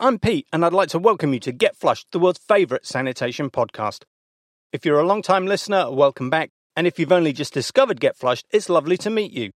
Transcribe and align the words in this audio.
I'm 0.00 0.18
Pete, 0.18 0.46
and 0.50 0.64
I'd 0.64 0.72
like 0.72 0.88
to 0.90 0.98
welcome 0.98 1.34
you 1.34 1.40
to 1.40 1.52
Get 1.52 1.76
Flushed, 1.76 2.06
the 2.10 2.18
world's 2.18 2.38
favourite 2.38 2.86
sanitation 2.86 3.50
podcast. 3.50 4.04
If 4.72 4.86
you're 4.86 4.98
a 4.98 5.06
long 5.06 5.20
time 5.20 5.46
listener, 5.46 5.90
welcome 5.90 6.30
back, 6.30 6.52
and 6.74 6.86
if 6.86 6.98
you've 6.98 7.12
only 7.12 7.34
just 7.34 7.52
discovered 7.52 8.00
Get 8.00 8.16
Flushed, 8.16 8.46
it's 8.50 8.70
lovely 8.70 8.96
to 8.96 9.10
meet 9.10 9.32
you. 9.32 9.50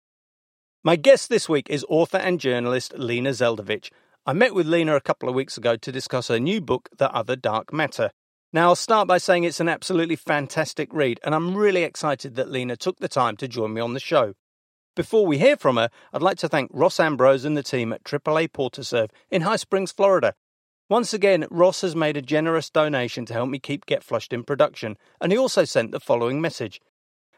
My 0.85 0.97
guest 0.97 1.31
this 1.31 1.49
week 1.49 1.71
is 1.71 1.87
author 1.89 2.19
and 2.19 2.39
journalist 2.39 2.93
Lena 2.99 3.31
Zeldovich. 3.31 3.91
I 4.27 4.35
met 4.35 4.55
with 4.55 4.67
Lena 4.67 4.97
a 4.97 5.01
couple 5.01 5.31
of 5.31 5.35
weeks 5.35 5.57
ago 5.57 5.77
to 5.77 5.93
discuss 5.93 6.29
her 6.29 6.39
new 6.39 6.61
book, 6.61 6.91
The 6.99 7.11
Other 7.11 7.35
Dark 7.35 7.73
Matter. 7.73 8.11
Now, 8.53 8.69
I'll 8.69 8.77
start 8.77 9.09
by 9.09 9.17
saying 9.17 9.45
it's 9.45 9.61
an 9.61 9.69
absolutely 9.71 10.17
fantastic 10.17 10.93
read, 10.93 11.21
and 11.25 11.35
I'm 11.35 11.57
really 11.57 11.85
excited 11.85 12.35
that 12.35 12.51
Lena 12.51 12.77
took 12.77 12.99
the 12.99 13.09
time 13.09 13.39
to 13.39 13.49
join 13.49 13.73
me 13.73 13.81
on 13.81 13.95
the 13.95 14.01
show. 14.01 14.35
Before 14.99 15.25
we 15.25 15.39
hear 15.39 15.57
from 15.57 15.77
her, 15.77 15.91
I'd 16.13 16.23
like 16.23 16.39
to 16.39 16.49
thank 16.49 16.73
Ross 16.75 16.99
Ambrose 16.99 17.45
and 17.45 17.57
the 17.57 17.63
team 17.63 17.93
at 17.93 18.03
AAA 18.03 18.49
Portaserve 18.49 19.11
in 19.31 19.43
High 19.43 19.55
Springs, 19.55 19.93
Florida. 19.93 20.35
Once 20.89 21.15
again, 21.15 21.47
Ross 21.53 21.83
has 21.83 21.95
made 21.95 22.17
a 22.17 22.21
generous 22.21 22.69
donation 22.69 23.25
to 23.27 23.33
help 23.33 23.49
me 23.49 23.61
keep 23.61 23.87
Get 23.87 24.03
Flushed 24.03 24.33
in 24.33 24.43
production, 24.43 24.97
and 25.21 25.31
he 25.31 25.39
also 25.39 25.65
sent 25.65 25.93
the 25.93 26.01
following 26.01 26.41
message 26.41 26.81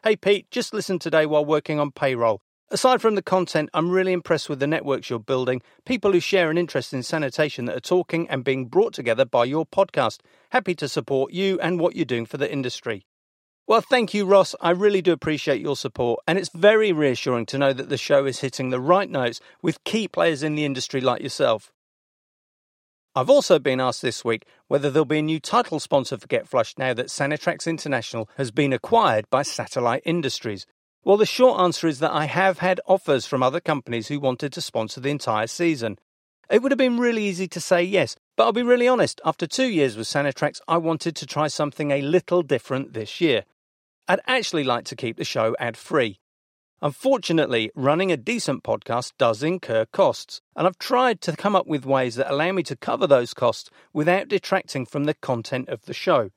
Hey 0.03 0.15
Pete, 0.15 0.49
just 0.49 0.73
listen 0.73 0.97
today 0.97 1.27
while 1.27 1.45
working 1.45 1.79
on 1.79 1.91
payroll. 1.91 2.41
Aside 2.71 2.99
from 2.99 3.13
the 3.13 3.21
content, 3.21 3.69
I'm 3.75 3.91
really 3.91 4.11
impressed 4.11 4.49
with 4.49 4.59
the 4.59 4.65
networks 4.65 5.11
you're 5.11 5.19
building, 5.19 5.61
people 5.85 6.13
who 6.13 6.19
share 6.19 6.49
an 6.49 6.57
interest 6.57 6.95
in 6.95 7.03
sanitation 7.03 7.65
that 7.65 7.77
are 7.77 7.79
talking 7.79 8.27
and 8.27 8.43
being 8.43 8.69
brought 8.69 8.95
together 8.95 9.23
by 9.23 9.45
your 9.45 9.67
podcast. 9.67 10.21
Happy 10.49 10.73
to 10.73 10.89
support 10.89 11.31
you 11.31 11.59
and 11.59 11.79
what 11.79 11.95
you're 11.95 12.05
doing 12.05 12.25
for 12.25 12.37
the 12.37 12.51
industry. 12.51 13.05
Well, 13.71 13.79
thank 13.79 14.13
you, 14.13 14.25
Ross. 14.25 14.53
I 14.59 14.71
really 14.71 15.01
do 15.01 15.13
appreciate 15.13 15.61
your 15.61 15.77
support, 15.77 16.19
and 16.27 16.37
it's 16.37 16.49
very 16.49 16.91
reassuring 16.91 17.45
to 17.45 17.57
know 17.57 17.71
that 17.71 17.87
the 17.87 17.95
show 17.95 18.25
is 18.25 18.41
hitting 18.41 18.69
the 18.69 18.81
right 18.81 19.09
notes 19.09 19.39
with 19.61 19.81
key 19.85 20.09
players 20.09 20.43
in 20.43 20.55
the 20.55 20.65
industry 20.65 20.99
like 20.99 21.21
yourself. 21.21 21.71
I've 23.15 23.29
also 23.29 23.59
been 23.59 23.79
asked 23.79 24.01
this 24.01 24.25
week 24.25 24.45
whether 24.67 24.89
there'll 24.89 25.05
be 25.05 25.19
a 25.19 25.21
new 25.21 25.39
title 25.39 25.79
sponsor 25.79 26.17
for 26.17 26.27
Get 26.27 26.49
Flushed 26.49 26.77
now 26.77 26.93
that 26.93 27.05
Sanitrax 27.05 27.65
International 27.65 28.29
has 28.35 28.51
been 28.51 28.73
acquired 28.73 29.29
by 29.29 29.41
Satellite 29.41 30.01
Industries. 30.03 30.65
Well, 31.05 31.15
the 31.15 31.25
short 31.25 31.61
answer 31.61 31.87
is 31.87 31.99
that 31.99 32.11
I 32.11 32.25
have 32.25 32.59
had 32.59 32.81
offers 32.87 33.25
from 33.25 33.41
other 33.41 33.61
companies 33.61 34.09
who 34.09 34.19
wanted 34.19 34.51
to 34.51 34.59
sponsor 34.59 34.99
the 34.99 35.11
entire 35.11 35.47
season. 35.47 35.97
It 36.49 36.61
would 36.61 36.73
have 36.73 36.77
been 36.77 36.99
really 36.99 37.23
easy 37.23 37.47
to 37.47 37.61
say 37.61 37.83
yes, 37.83 38.17
but 38.35 38.43
I'll 38.43 38.51
be 38.51 38.63
really 38.63 38.89
honest, 38.89 39.21
after 39.23 39.47
two 39.47 39.69
years 39.69 39.95
with 39.95 40.07
Sanitrax, 40.07 40.59
I 40.67 40.75
wanted 40.75 41.15
to 41.15 41.25
try 41.25 41.47
something 41.47 41.91
a 41.91 42.01
little 42.01 42.43
different 42.43 42.91
this 42.91 43.21
year. 43.21 43.45
I'd 44.11 44.19
actually 44.27 44.65
like 44.65 44.83
to 44.85 44.95
keep 44.97 45.15
the 45.15 45.23
show 45.23 45.55
ad 45.57 45.77
free. 45.77 46.19
Unfortunately, 46.81 47.71
running 47.75 48.11
a 48.11 48.17
decent 48.17 48.61
podcast 48.61 49.13
does 49.17 49.41
incur 49.41 49.85
costs, 49.85 50.41
and 50.53 50.67
I've 50.67 50.77
tried 50.77 51.21
to 51.21 51.37
come 51.37 51.55
up 51.55 51.65
with 51.65 51.85
ways 51.85 52.15
that 52.15 52.29
allow 52.29 52.51
me 52.51 52.61
to 52.63 52.75
cover 52.75 53.07
those 53.07 53.33
costs 53.33 53.69
without 53.93 54.27
detracting 54.27 54.85
from 54.85 55.05
the 55.05 55.13
content 55.13 55.69
of 55.69 55.85
the 55.85 55.93
show. 55.93 56.31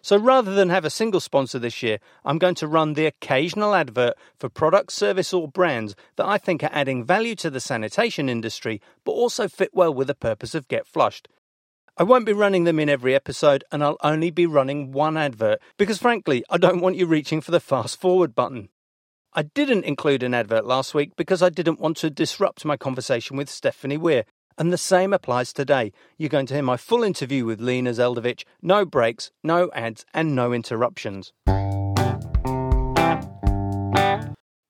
So 0.00 0.16
rather 0.16 0.52
than 0.52 0.70
have 0.70 0.84
a 0.84 0.90
single 0.90 1.20
sponsor 1.20 1.60
this 1.60 1.80
year, 1.80 2.00
I'm 2.24 2.38
going 2.38 2.56
to 2.56 2.66
run 2.66 2.94
the 2.94 3.06
occasional 3.06 3.76
advert 3.76 4.14
for 4.36 4.48
product, 4.48 4.90
service, 4.90 5.32
or 5.32 5.46
brands 5.46 5.94
that 6.16 6.26
I 6.26 6.38
think 6.38 6.64
are 6.64 6.70
adding 6.72 7.04
value 7.04 7.36
to 7.36 7.50
the 7.50 7.60
sanitation 7.60 8.28
industry, 8.28 8.80
but 9.04 9.12
also 9.12 9.46
fit 9.46 9.70
well 9.72 9.94
with 9.94 10.08
the 10.08 10.16
purpose 10.16 10.56
of 10.56 10.66
Get 10.66 10.88
Flushed. 10.88 11.28
I 11.94 12.04
won't 12.04 12.24
be 12.24 12.32
running 12.32 12.64
them 12.64 12.78
in 12.78 12.88
every 12.88 13.14
episode, 13.14 13.64
and 13.70 13.84
I'll 13.84 13.98
only 14.02 14.30
be 14.30 14.46
running 14.46 14.92
one 14.92 15.18
advert 15.18 15.60
because, 15.76 15.98
frankly, 15.98 16.42
I 16.48 16.56
don't 16.56 16.80
want 16.80 16.96
you 16.96 17.04
reaching 17.04 17.42
for 17.42 17.50
the 17.50 17.60
fast 17.60 18.00
forward 18.00 18.34
button. 18.34 18.70
I 19.34 19.42
didn't 19.42 19.84
include 19.84 20.22
an 20.22 20.32
advert 20.32 20.64
last 20.64 20.94
week 20.94 21.16
because 21.16 21.42
I 21.42 21.50
didn't 21.50 21.80
want 21.80 21.98
to 21.98 22.08
disrupt 22.08 22.64
my 22.64 22.78
conversation 22.78 23.36
with 23.36 23.50
Stephanie 23.50 23.98
Weir, 23.98 24.24
and 24.56 24.72
the 24.72 24.78
same 24.78 25.12
applies 25.12 25.52
today. 25.52 25.92
You're 26.16 26.30
going 26.30 26.46
to 26.46 26.54
hear 26.54 26.62
my 26.62 26.78
full 26.78 27.02
interview 27.02 27.44
with 27.44 27.60
Lena 27.60 27.90
Zeldovich, 27.90 28.44
no 28.62 28.86
breaks, 28.86 29.30
no 29.42 29.70
ads, 29.74 30.06
and 30.14 30.34
no 30.34 30.54
interruptions. 30.54 31.34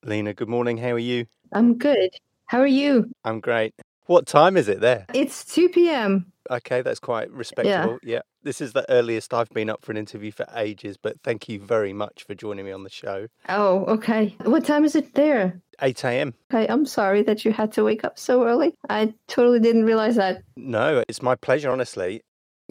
Lena, 0.03 0.33
good 0.33 0.49
morning. 0.49 0.77
How 0.77 0.91
are 0.91 0.99
you? 0.99 1.27
I'm 1.53 1.77
good. 1.77 2.17
How 2.47 2.59
are 2.59 2.67
you? 2.67 3.11
I'm 3.23 3.39
great. 3.39 3.73
What 4.05 4.25
time 4.25 4.57
is 4.57 4.67
it 4.67 4.81
there? 4.81 5.05
It's 5.13 5.45
2 5.45 5.69
p.m. 5.69 6.31
Okay, 6.51 6.81
that's 6.81 6.99
quite 6.99 7.31
respectable. 7.31 7.99
Yeah. 8.03 8.15
yeah. 8.15 8.21
This 8.43 8.59
is 8.59 8.73
the 8.73 8.85
earliest 8.91 9.33
I've 9.33 9.49
been 9.51 9.69
up 9.69 9.85
for 9.85 9.91
an 9.91 9.97
interview 9.97 10.31
for 10.31 10.45
ages, 10.53 10.97
but 10.97 11.21
thank 11.23 11.47
you 11.47 11.59
very 11.59 11.93
much 11.93 12.23
for 12.23 12.35
joining 12.35 12.65
me 12.65 12.73
on 12.73 12.83
the 12.83 12.89
show. 12.89 13.27
Oh, 13.47 13.85
okay. 13.85 14.35
What 14.43 14.65
time 14.65 14.83
is 14.83 14.95
it 14.95 15.13
there? 15.13 15.61
8 15.81 16.03
a.m. 16.03 16.33
Okay, 16.53 16.67
I'm 16.67 16.85
sorry 16.85 17.23
that 17.23 17.45
you 17.45 17.53
had 17.53 17.71
to 17.73 17.83
wake 17.83 18.03
up 18.03 18.19
so 18.19 18.43
early. 18.43 18.75
I 18.89 19.13
totally 19.27 19.61
didn't 19.61 19.85
realize 19.85 20.17
that. 20.17 20.43
No, 20.57 21.03
it's 21.07 21.21
my 21.21 21.35
pleasure, 21.35 21.71
honestly. 21.71 22.21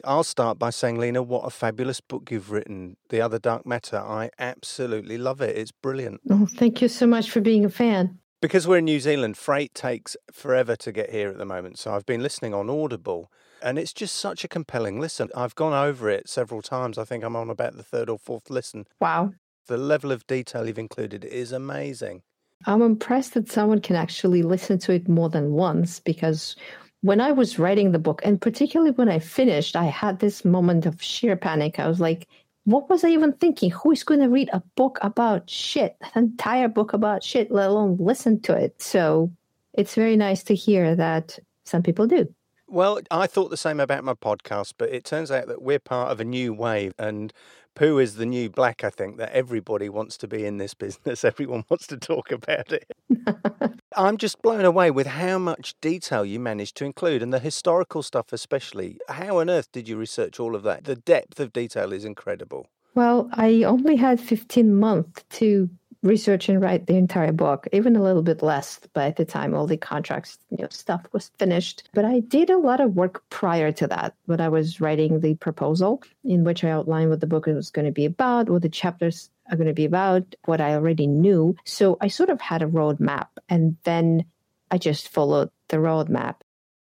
I'll 0.05 0.25
start 0.25 0.59
by 0.59 0.71
saying, 0.71 0.99
Lena, 0.99 1.23
what 1.23 1.45
a 1.45 1.51
fabulous 1.51 2.01
book 2.01 2.31
you've 2.31 2.51
written, 2.51 2.97
The 3.11 3.21
Other 3.21 3.39
Dark 3.39 3.67
Matter. 3.67 3.99
I 3.99 4.31
absolutely 4.39 5.19
love 5.19 5.41
it. 5.41 5.57
It's 5.57 5.73
brilliant. 5.73 6.21
Oh, 6.31 6.47
thank 6.47 6.83
you 6.83 6.89
so 6.89 7.07
much 7.07 7.31
for 7.31 7.41
being 7.41 7.65
a 7.65 7.71
fan. 7.71 8.19
Because 8.43 8.67
we're 8.67 8.79
in 8.79 8.87
New 8.87 8.99
Zealand, 8.99 9.39
freight 9.39 9.73
takes 9.73 10.17
forever 10.33 10.75
to 10.75 10.91
get 10.91 11.11
here 11.11 11.29
at 11.29 11.39
the 11.39 11.45
moment. 11.45 11.79
So 11.79 11.95
I've 11.95 12.05
been 12.05 12.25
listening 12.25 12.53
on 12.53 12.69
Audible 12.69 13.31
and 13.63 13.79
it's 13.79 13.93
just 13.93 14.17
such 14.17 14.43
a 14.43 14.49
compelling 14.49 14.99
listen. 14.99 15.29
I've 15.33 15.55
gone 15.55 15.73
over 15.73 16.11
it 16.11 16.29
several 16.29 16.61
times. 16.61 16.99
I 16.99 17.05
think 17.05 17.23
I'm 17.23 17.37
on 17.37 17.51
about 17.51 17.77
the 17.77 17.85
third 17.85 18.11
or 18.11 18.19
fourth 18.19 18.51
listen. 18.51 18.89
Wow. 19.01 19.33
The 19.69 19.77
level 19.77 20.11
of 20.11 20.27
detail 20.27 20.67
you've 20.67 20.77
included 20.77 21.25
is 21.25 21.53
amazing. 21.53 22.23
I'm 22.67 22.83
impressed 22.83 23.35
that 23.35 23.49
someone 23.49 23.81
can 23.81 23.95
actually 23.95 24.43
listen 24.43 24.77
to 24.81 24.93
it 24.93 25.09
more 25.09 25.29
than 25.29 25.53
once 25.53 26.01
because 26.01 26.57
when 27.03 27.21
I 27.21 27.31
was 27.31 27.61
writing 27.61 27.93
the 27.93 28.01
book, 28.01 28.23
and 28.25 28.41
particularly 28.41 28.91
when 28.91 29.09
I 29.09 29.21
finished, 29.21 29.77
I 29.77 29.85
had 29.85 30.19
this 30.19 30.45
moment 30.45 30.85
of 30.85 31.01
sheer 31.01 31.37
panic. 31.37 31.79
I 31.79 31.87
was 31.87 32.01
like, 32.01 32.27
what 32.65 32.89
was 32.89 33.05
I 33.05 33.09
even 33.09 33.33
thinking? 33.33 33.71
Who 33.71 33.91
is 33.91 34.05
going 34.05 34.21
to 34.21 34.29
read 34.29 34.51
a 34.53 34.63
book 34.77 34.99
about 35.03 35.51
shit, 35.51 35.97
an 36.15 36.25
entire 36.25 36.69
book 36.69 36.93
about 36.93 37.23
shit, 37.25 37.51
let 37.51 37.69
alone 37.71 37.97
listen 37.99 38.41
to 38.43 38.55
it? 38.55 38.81
So 38.81 39.33
it's 39.73 39.95
very 39.95 40.17
nice 40.17 40.43
to 40.45 40.55
hear 40.55 40.95
that 40.95 41.39
some 41.65 41.83
people 41.83 42.07
do. 42.07 42.33
Well, 42.73 43.01
I 43.11 43.27
thought 43.27 43.51
the 43.51 43.59
same 43.59 43.81
about 43.81 44.03
my 44.03 44.15
podcast, 44.15 44.73
but 44.79 44.89
it 44.89 45.05
turns 45.05 45.31
out 45.31 45.47
that 45.49 45.61
we're 45.61 45.79
part 45.79 46.11
of 46.11 46.21
a 46.21 46.25
new 46.25 46.55
wave 46.55 46.95
and 46.99 47.31
poo 47.75 47.99
is 47.99 48.15
the 48.15 48.25
new 48.25 48.49
black, 48.49 48.83
I 48.83 48.89
think, 48.89 49.19
that 49.19 49.31
everybody 49.33 49.91
wants 49.91 50.17
to 50.17 50.27
be 50.27 50.47
in 50.47 50.57
this 50.57 50.73
business. 50.87 51.23
Everyone 51.23 51.65
wants 51.69 51.87
to 51.89 51.99
talk 51.99 52.33
about 52.33 52.73
it. 52.73 52.91
I'm 53.95 54.17
just 54.17 54.41
blown 54.41 54.65
away 54.65 54.91
with 54.91 55.07
how 55.07 55.39
much 55.39 55.75
detail 55.83 56.25
you 56.25 56.41
managed 56.41 56.79
to 56.79 56.87
include 56.87 57.23
and 57.23 57.31
the 57.31 57.41
historical 57.41 58.03
stuff, 58.03 58.33
especially. 58.33 58.97
How 59.07 59.41
on 59.41 59.51
earth 59.51 59.71
did 59.71 59.87
you 59.87 59.99
research 59.99 60.41
all 60.41 60.57
of 60.57 60.63
that? 60.63 60.85
The 60.85 60.97
depth 60.97 61.41
of 61.41 61.53
detail 61.53 61.93
is 61.93 62.07
incredible. 62.07 62.69
Well, 62.95 63.29
I 63.35 63.65
only 63.65 63.97
had 63.97 64.19
15 64.19 64.75
months 64.75 65.25
to 65.33 65.69
research 66.03 66.49
and 66.49 66.61
write 66.61 66.87
the 66.87 66.97
entire 66.97 67.33
book, 67.33 67.67
even 67.73 67.97
a 67.97 68.03
little 68.03 68.23
bit 68.23 68.43
less 68.43 68.81
by 68.93 69.11
the 69.11 69.25
time 69.25 69.55
all 69.55 69.67
the 69.67 69.77
contracts 69.77 70.39
you 70.51 70.59
know, 70.59 70.69
stuff 70.71 71.07
was 71.13 71.31
finished. 71.39 71.89
But 71.95 72.05
I 72.05 72.21
did 72.21 72.51
a 72.51 72.59
lot 72.59 72.81
of 72.81 72.95
work 72.95 73.23
prior 73.31 73.73
to 73.73 73.87
that 73.89 74.15
when 74.27 74.41
I 74.41 74.49
was 74.49 74.81
writing 74.81 75.21
the 75.21 75.35
proposal, 75.35 76.03
in 76.25 76.45
which 76.45 76.65
I 76.65 76.71
outlined 76.71 77.11
what 77.11 77.21
the 77.21 77.27
book 77.27 77.47
was 77.47 77.71
going 77.71 77.87
to 77.87 77.93
be 77.93 78.05
about, 78.05 78.51
what 78.51 78.63
the 78.63 78.69
chapters 78.69 79.31
are 79.51 79.57
going 79.57 79.69
to 79.69 79.75
be 79.75 79.85
about, 79.85 80.35
what 80.45 80.61
I 80.61 80.75
already 80.75 81.07
knew. 81.07 81.57
So 81.65 81.97
I 82.01 82.09
sort 82.09 82.31
of 82.31 82.41
had 82.41 82.63
a 82.63 82.67
roadmap, 82.67 83.29
and 83.49 83.77
then 83.85 84.25
I 84.71 84.79
just 84.79 85.09
followed 85.09 85.51
the 85.69 85.77
roadmap. 85.77 86.37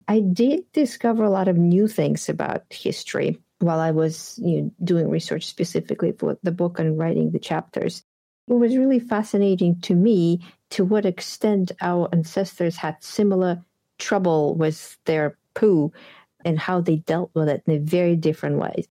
I 0.07 0.21
did 0.21 0.71
discover 0.71 1.23
a 1.23 1.29
lot 1.29 1.47
of 1.47 1.57
new 1.57 1.87
things 1.87 2.29
about 2.29 2.63
history 2.69 3.39
while 3.59 3.79
I 3.79 3.91
was 3.91 4.39
you 4.41 4.61
know, 4.61 4.71
doing 4.83 5.09
research 5.09 5.45
specifically 5.45 6.13
for 6.13 6.37
the 6.43 6.51
book 6.51 6.79
and 6.79 6.97
writing 6.97 7.31
the 7.31 7.39
chapters 7.39 8.03
it 8.49 8.53
was 8.53 8.75
really 8.75 8.99
fascinating 8.99 9.79
to 9.81 9.95
me 9.95 10.41
to 10.71 10.83
what 10.83 11.05
extent 11.05 11.71
our 11.81 12.09
ancestors 12.11 12.75
had 12.75 12.97
similar 13.01 13.63
trouble 13.99 14.55
with 14.55 14.97
their 15.05 15.37
poo 15.53 15.91
and 16.45 16.57
how 16.57 16.81
they 16.81 16.97
dealt 16.97 17.31
with 17.33 17.49
it 17.49 17.63
in 17.67 17.75
a 17.75 17.79
very 17.79 18.15
different 18.15 18.57
ways. 18.57 18.87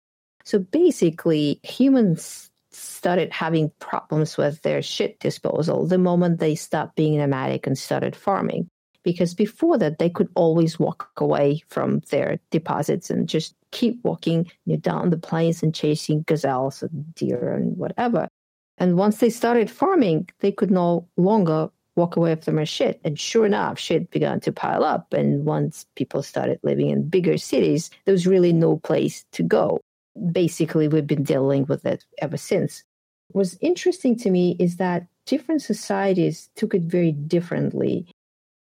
So 0.44 0.59
basically, 0.59 1.59
humans 1.63 2.50
started 2.71 3.31
having 3.31 3.71
problems 3.79 4.38
with 4.38 4.61
their 4.63 4.81
shit 4.81 5.19
disposal 5.19 5.85
the 5.85 5.97
moment 5.97 6.39
they 6.39 6.56
stopped 6.56 6.95
being 6.95 7.17
nomadic 7.17 7.67
and 7.67 7.77
started 7.77 8.15
farming. 8.15 8.67
Because 9.03 9.33
before 9.33 9.77
that, 9.79 9.99
they 9.99 10.09
could 10.09 10.29
always 10.33 10.79
walk 10.79 11.09
away 11.17 11.61
from 11.67 11.99
their 12.09 12.39
deposits 12.51 13.09
and 13.09 13.27
just 13.27 13.53
keep 13.71 13.99
walking 14.03 14.49
you 14.65 14.75
know, 14.75 14.79
down 14.79 15.09
the 15.09 15.17
plains 15.17 15.61
and 15.61 15.75
chasing 15.75 16.23
gazelles 16.23 16.81
and 16.81 17.13
deer 17.13 17.53
and 17.53 17.77
whatever. 17.77 18.29
And 18.77 18.97
once 18.97 19.17
they 19.17 19.29
started 19.29 19.69
farming, 19.69 20.29
they 20.39 20.51
could 20.51 20.71
no 20.71 21.07
longer 21.17 21.69
walk 21.95 22.15
away 22.15 22.35
from 22.35 22.55
their 22.55 22.65
shit. 22.65 22.99
And 23.03 23.19
sure 23.19 23.45
enough, 23.45 23.77
shit 23.77 24.09
began 24.09 24.39
to 24.41 24.51
pile 24.51 24.83
up. 24.83 25.13
And 25.13 25.45
once 25.45 25.85
people 25.95 26.23
started 26.23 26.59
living 26.63 26.89
in 26.89 27.07
bigger 27.07 27.37
cities, 27.37 27.89
there 28.05 28.13
was 28.13 28.27
really 28.27 28.53
no 28.53 28.77
place 28.77 29.25
to 29.33 29.43
go. 29.43 29.79
Basically, 30.31 30.87
we've 30.87 31.07
been 31.07 31.23
dealing 31.23 31.65
with 31.65 31.85
it 31.85 32.03
ever 32.19 32.37
since. 32.37 32.83
What's 33.29 33.57
interesting 33.61 34.17
to 34.19 34.29
me 34.29 34.55
is 34.59 34.77
that 34.77 35.07
different 35.25 35.61
societies 35.61 36.49
took 36.55 36.73
it 36.73 36.83
very 36.83 37.11
differently. 37.11 38.07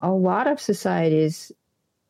A 0.01 0.11
lot 0.11 0.47
of 0.47 0.59
societies 0.59 1.51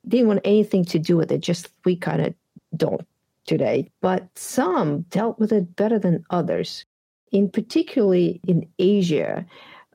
didn't 0.07 0.27
want 0.27 0.41
anything 0.43 0.85
to 0.85 0.99
do 0.99 1.17
with 1.17 1.31
it. 1.31 1.41
Just 1.41 1.69
we 1.85 1.95
kind 1.95 2.21
of 2.21 2.33
don't 2.75 3.05
today. 3.45 3.89
But 4.01 4.27
some 4.35 5.01
dealt 5.03 5.39
with 5.39 5.51
it 5.51 5.75
better 5.75 5.99
than 5.99 6.25
others. 6.29 6.85
In 7.31 7.49
particularly 7.49 8.41
in 8.47 8.67
Asia, 8.79 9.45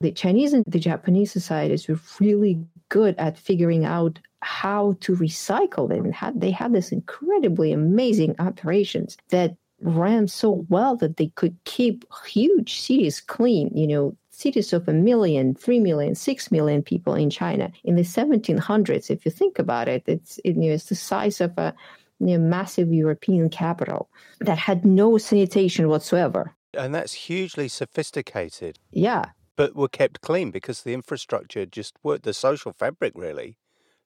the 0.00 0.12
Chinese 0.12 0.52
and 0.52 0.64
the 0.66 0.78
Japanese 0.78 1.32
societies 1.32 1.88
were 1.88 1.98
really 2.20 2.58
good 2.88 3.14
at 3.18 3.38
figuring 3.38 3.84
out 3.84 4.18
how 4.42 4.96
to 5.00 5.16
recycle 5.16 5.88
them. 5.88 6.12
They 6.38 6.50
had 6.50 6.72
this 6.72 6.92
incredibly 6.92 7.72
amazing 7.72 8.36
operations 8.38 9.16
that 9.30 9.56
ran 9.80 10.28
so 10.28 10.64
well 10.68 10.96
that 10.96 11.16
they 11.16 11.28
could 11.28 11.56
keep 11.64 12.04
huge 12.26 12.80
cities 12.80 13.20
clean. 13.20 13.70
You 13.74 13.86
know, 13.86 14.16
cities 14.30 14.72
of 14.72 14.88
a 14.88 14.92
million, 14.92 15.54
three 15.54 15.80
million, 15.80 16.14
six 16.14 16.50
million 16.50 16.82
people 16.82 17.14
in 17.14 17.30
China 17.30 17.72
in 17.84 17.96
the 17.96 18.02
1700s. 18.02 19.10
If 19.10 19.24
you 19.24 19.30
think 19.30 19.58
about 19.58 19.88
it, 19.88 20.04
it's 20.06 20.38
it, 20.44 20.56
you 20.56 20.68
know, 20.68 20.74
it's 20.74 20.88
the 20.88 20.94
size 20.94 21.40
of 21.40 21.56
a 21.58 21.74
you 22.20 22.38
know, 22.38 22.38
massive 22.38 22.92
European 22.92 23.50
capital 23.50 24.08
that 24.40 24.58
had 24.58 24.84
no 24.84 25.18
sanitation 25.18 25.88
whatsoever. 25.88 26.54
And 26.76 26.94
that's 26.94 27.12
hugely 27.12 27.68
sophisticated. 27.68 28.78
Yeah. 28.90 29.26
But 29.56 29.74
were 29.74 29.88
kept 29.88 30.20
clean 30.20 30.50
because 30.50 30.82
the 30.82 30.94
infrastructure 30.94 31.64
just 31.64 31.94
worked. 32.02 32.24
The 32.24 32.34
social 32.34 32.72
fabric 32.72 33.12
really 33.16 33.58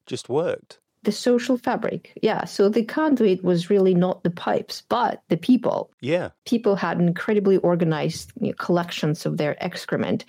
just 0.06 0.28
worked. 0.28 0.78
The 1.02 1.12
social 1.12 1.56
fabric, 1.56 2.12
yeah. 2.22 2.44
So 2.44 2.69
the 2.69 2.84
conduit 2.84 3.43
was 3.43 3.70
really 3.70 3.94
not 3.94 4.22
the 4.22 4.31
pipes, 4.31 4.82
but 4.88 5.22
the 5.28 5.38
people. 5.38 5.90
Yeah. 6.02 6.31
People 6.44 6.76
had 6.76 7.00
incredibly 7.00 7.56
organized 7.56 8.32
you 8.38 8.49
know, 8.49 8.52
collections 8.55 9.25
of 9.25 9.38
their 9.38 9.62
excrement. 9.64 10.26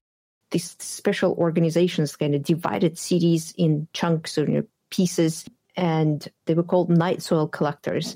These 0.52 0.78
special 0.80 1.34
organizations 1.34 2.16
kind 2.16 2.36
of 2.36 2.44
divided 2.44 2.98
cities 2.98 3.54
in 3.58 3.88
chunks 3.92 4.38
or 4.38 4.46
you 4.46 4.54
know, 4.54 4.64
pieces, 4.92 5.46
and 5.76 6.26
they 6.46 6.54
were 6.54 6.64
called 6.64 6.90
night 6.90 7.22
soil 7.22 7.48
collectors. 7.48 8.16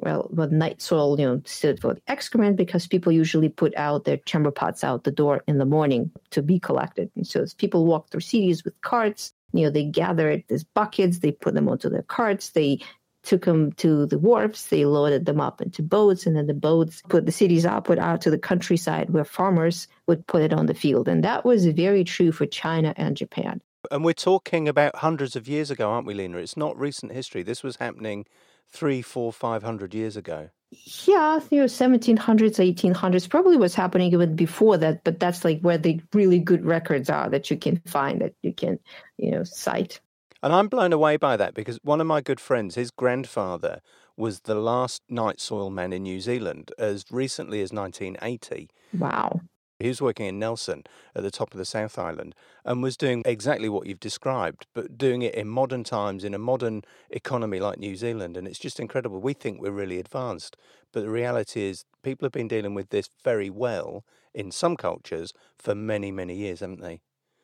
Well, 0.00 0.28
well, 0.30 0.48
night 0.48 0.80
soil, 0.80 1.18
you 1.18 1.26
know, 1.26 1.42
stood 1.44 1.80
for 1.80 1.94
the 1.94 2.02
excrement 2.06 2.56
because 2.56 2.86
people 2.86 3.10
usually 3.10 3.48
put 3.48 3.76
out 3.76 4.04
their 4.04 4.18
chamber 4.18 4.52
pots 4.52 4.84
out 4.84 5.04
the 5.04 5.10
door 5.10 5.42
in 5.48 5.58
the 5.58 5.64
morning 5.64 6.12
to 6.30 6.42
be 6.42 6.60
collected. 6.60 7.10
And 7.16 7.26
so 7.26 7.42
as 7.42 7.52
people 7.52 7.84
walk 7.84 8.10
through 8.10 8.20
cities 8.20 8.64
with 8.64 8.80
carts, 8.80 9.32
you 9.52 9.64
know, 9.64 9.70
they 9.70 9.84
gathered 9.84 10.44
these 10.48 10.62
buckets, 10.62 11.18
they 11.18 11.32
put 11.32 11.54
them 11.54 11.68
onto 11.68 11.88
their 11.88 12.02
carts, 12.02 12.50
they 12.50 12.80
took 13.24 13.44
them 13.44 13.72
to 13.72 14.06
the 14.06 14.18
wharfs, 14.18 14.68
they 14.68 14.84
loaded 14.84 15.26
them 15.26 15.40
up 15.40 15.60
into 15.60 15.82
boats, 15.82 16.26
and 16.26 16.36
then 16.36 16.46
the 16.46 16.54
boats 16.54 17.02
put 17.08 17.26
the 17.26 17.32
cities 17.32 17.66
up, 17.66 17.84
put 17.84 17.98
out 17.98 18.20
to 18.20 18.30
the 18.30 18.38
countryside 18.38 19.10
where 19.10 19.24
farmers 19.24 19.88
would 20.06 20.26
put 20.26 20.42
it 20.42 20.52
on 20.52 20.66
the 20.66 20.74
field. 20.74 21.08
And 21.08 21.24
that 21.24 21.44
was 21.44 21.66
very 21.66 22.04
true 22.04 22.30
for 22.30 22.46
China 22.46 22.94
and 22.96 23.16
Japan. 23.16 23.60
And 23.90 24.04
we're 24.04 24.12
talking 24.12 24.68
about 24.68 24.96
hundreds 24.96 25.36
of 25.36 25.48
years 25.48 25.70
ago, 25.70 25.90
aren't 25.90 26.06
we, 26.06 26.14
Lena? 26.14 26.38
It's 26.38 26.56
not 26.56 26.78
recent 26.78 27.12
history. 27.12 27.42
This 27.42 27.62
was 27.62 27.76
happening 27.76 28.26
three, 28.70 29.02
four, 29.02 29.32
five 29.32 29.62
hundred 29.62 29.94
years 29.94 30.16
ago. 30.16 30.50
Yeah, 30.70 31.40
you 31.50 31.60
know, 31.60 31.64
1700s, 31.64 32.18
1800s 32.18 33.30
probably 33.30 33.56
was 33.56 33.74
happening 33.74 34.12
even 34.12 34.36
before 34.36 34.76
that, 34.76 35.02
but 35.02 35.18
that's 35.18 35.42
like 35.42 35.60
where 35.62 35.78
the 35.78 35.98
really 36.12 36.38
good 36.38 36.62
records 36.62 37.08
are 37.08 37.30
that 37.30 37.50
you 37.50 37.56
can 37.56 37.80
find, 37.86 38.20
that 38.20 38.34
you 38.42 38.52
can, 38.52 38.78
you 39.16 39.30
know, 39.30 39.44
cite. 39.44 40.00
And 40.42 40.52
I'm 40.52 40.68
blown 40.68 40.92
away 40.92 41.16
by 41.16 41.36
that 41.38 41.54
because 41.54 41.78
one 41.82 42.02
of 42.02 42.06
my 42.06 42.20
good 42.20 42.38
friends, 42.38 42.74
his 42.74 42.90
grandfather, 42.90 43.80
was 44.16 44.40
the 44.40 44.54
last 44.54 45.02
night 45.08 45.40
soil 45.40 45.70
man 45.70 45.92
in 45.92 46.02
New 46.02 46.20
Zealand 46.20 46.70
as 46.78 47.04
recently 47.10 47.62
as 47.62 47.72
1980. 47.72 48.68
Wow. 48.98 49.40
He 49.78 49.88
was 49.88 50.02
working 50.02 50.26
in 50.26 50.40
Nelson 50.40 50.82
at 51.14 51.22
the 51.22 51.30
top 51.30 51.52
of 51.52 51.58
the 51.58 51.64
South 51.64 51.98
Island 51.98 52.34
and 52.64 52.82
was 52.82 52.96
doing 52.96 53.22
exactly 53.24 53.68
what 53.68 53.86
you've 53.86 54.00
described, 54.00 54.66
but 54.74 54.98
doing 54.98 55.22
it 55.22 55.36
in 55.36 55.48
modern 55.48 55.84
times 55.84 56.24
in 56.24 56.34
a 56.34 56.38
modern 56.38 56.82
economy 57.10 57.60
like 57.60 57.78
New 57.78 57.94
Zealand. 57.94 58.36
And 58.36 58.48
it's 58.48 58.58
just 58.58 58.80
incredible. 58.80 59.20
We 59.20 59.34
think 59.34 59.60
we're 59.60 59.70
really 59.70 60.00
advanced, 60.00 60.56
but 60.92 61.02
the 61.02 61.10
reality 61.10 61.62
is 61.62 61.84
people 62.02 62.26
have 62.26 62.32
been 62.32 62.48
dealing 62.48 62.74
with 62.74 62.90
this 62.90 63.08
very 63.22 63.50
well 63.50 64.04
in 64.34 64.50
some 64.50 64.76
cultures 64.76 65.32
for 65.56 65.76
many, 65.76 66.10
many 66.10 66.34
years, 66.34 66.60
haven't 66.60 66.80
they? 66.80 67.00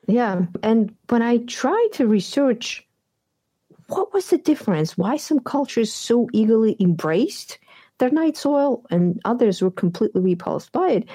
Yeah. 0.08 0.46
And 0.64 0.94
when 1.08 1.22
I 1.22 1.38
tried 1.38 1.88
to 1.92 2.06
research 2.06 2.84
what 3.88 4.12
was 4.12 4.30
the 4.30 4.38
difference, 4.38 4.96
why 4.96 5.16
some 5.16 5.40
cultures 5.40 5.92
so 5.92 6.28
eagerly 6.32 6.76
embraced 6.80 7.58
their 7.98 8.10
night 8.10 8.36
soil 8.36 8.84
and 8.90 9.20
others 9.24 9.62
were 9.62 9.70
completely 9.70 10.20
repulsed 10.20 10.72
by 10.72 10.90
it 10.90 11.08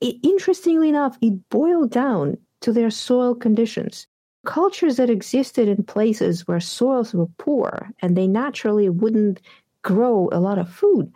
it, 0.00 0.16
interestingly 0.22 0.88
enough, 0.88 1.16
it 1.20 1.48
boiled 1.50 1.90
down 1.90 2.36
to 2.62 2.72
their 2.72 2.90
soil 2.90 3.34
conditions. 3.34 4.06
Cultures 4.44 4.96
that 4.96 5.10
existed 5.10 5.68
in 5.68 5.82
places 5.82 6.46
where 6.46 6.60
soils 6.60 7.12
were 7.12 7.26
poor 7.38 7.90
and 8.00 8.16
they 8.16 8.28
naturally 8.28 8.88
wouldn't 8.88 9.40
grow 9.82 10.28
a 10.32 10.40
lot 10.40 10.58
of 10.58 10.68
food, 10.68 11.12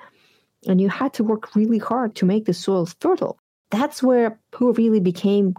and 0.66 0.80
you 0.80 0.88
had 0.88 1.12
to 1.14 1.24
work 1.24 1.54
really 1.54 1.78
hard 1.78 2.14
to 2.16 2.26
make 2.26 2.44
the 2.44 2.54
soils 2.54 2.94
fertile. 3.00 3.38
That's 3.70 4.02
where 4.02 4.38
who 4.54 4.72
really 4.72 5.00
became 5.00 5.54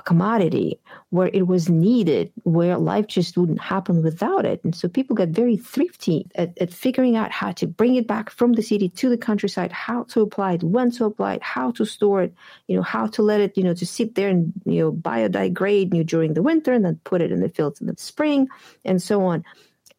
a 0.00 0.02
commodity 0.02 0.80
where 1.10 1.30
it 1.32 1.46
was 1.46 1.68
needed, 1.68 2.32
where 2.42 2.78
life 2.78 3.06
just 3.06 3.36
wouldn't 3.36 3.60
happen 3.60 4.02
without 4.02 4.44
it. 4.44 4.60
And 4.64 4.74
so 4.74 4.88
people 4.88 5.14
got 5.14 5.28
very 5.28 5.56
thrifty 5.56 6.26
at, 6.34 6.56
at 6.58 6.72
figuring 6.72 7.16
out 7.16 7.30
how 7.30 7.52
to 7.52 7.66
bring 7.66 7.96
it 7.96 8.06
back 8.06 8.30
from 8.30 8.54
the 8.54 8.62
city 8.62 8.88
to 8.88 9.08
the 9.08 9.18
countryside, 9.18 9.72
how 9.72 10.04
to 10.04 10.22
apply 10.22 10.54
it, 10.54 10.62
when 10.62 10.90
to 10.92 11.04
apply 11.04 11.34
it, 11.34 11.42
how 11.42 11.70
to 11.72 11.84
store 11.84 12.22
it, 12.22 12.34
you 12.66 12.76
know, 12.76 12.82
how 12.82 13.06
to 13.06 13.22
let 13.22 13.40
it, 13.40 13.56
you 13.56 13.62
know, 13.62 13.74
to 13.74 13.86
sit 13.86 14.14
there 14.14 14.28
and, 14.28 14.52
you 14.64 14.80
know, 14.80 14.92
biodegrade 14.92 15.92
you 15.92 16.00
know, 16.00 16.04
during 16.04 16.34
the 16.34 16.42
winter 16.42 16.72
and 16.72 16.84
then 16.84 17.00
put 17.04 17.20
it 17.20 17.30
in 17.30 17.40
the 17.40 17.48
fields 17.48 17.80
in 17.80 17.86
the 17.86 17.94
spring 17.98 18.48
and 18.84 19.02
so 19.02 19.22
on. 19.22 19.44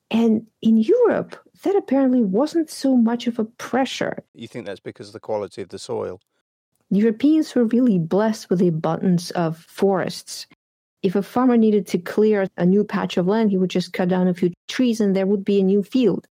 And 0.10 0.48
in 0.62 0.78
Europe, 0.78 1.38
that 1.64 1.76
apparently 1.76 2.22
wasn't 2.22 2.70
so 2.70 2.98
much 2.98 3.28
of 3.28 3.40
a 3.40 3.46
pressure. 3.46 4.24
You 4.34 4.48
think 4.48 4.66
that's 4.66 4.80
because 4.80 5.08
of 5.08 5.14
the 5.14 5.20
quality 5.20 5.62
of 5.62 5.70
the 5.70 5.80
soil? 5.80 6.20
Europeans 6.92 7.56
were 7.56 7.64
really 7.64 7.98
blessed 7.98 8.50
with 8.50 8.60
the 8.60 8.68
abundance 8.68 9.32
of 9.32 9.58
forests. 9.58 10.46
If 11.02 11.16
a 11.16 11.24
farmer 11.24 11.56
needed 11.56 11.88
to 11.88 11.98
clear 11.98 12.48
a 12.58 12.66
new 12.66 12.84
patch 12.84 13.16
of 13.16 13.28
land, 13.28 13.50
he 13.50 13.58
would 13.58 13.70
just 13.70 13.94
cut 13.94 14.10
down 14.10 14.28
a 14.28 14.34
few 14.34 14.52
trees 14.68 15.00
and 15.00 15.16
there 15.16 15.26
would 15.26 15.46
be 15.46 15.62
a 15.62 15.64
new 15.64 15.84
field. 15.84 16.28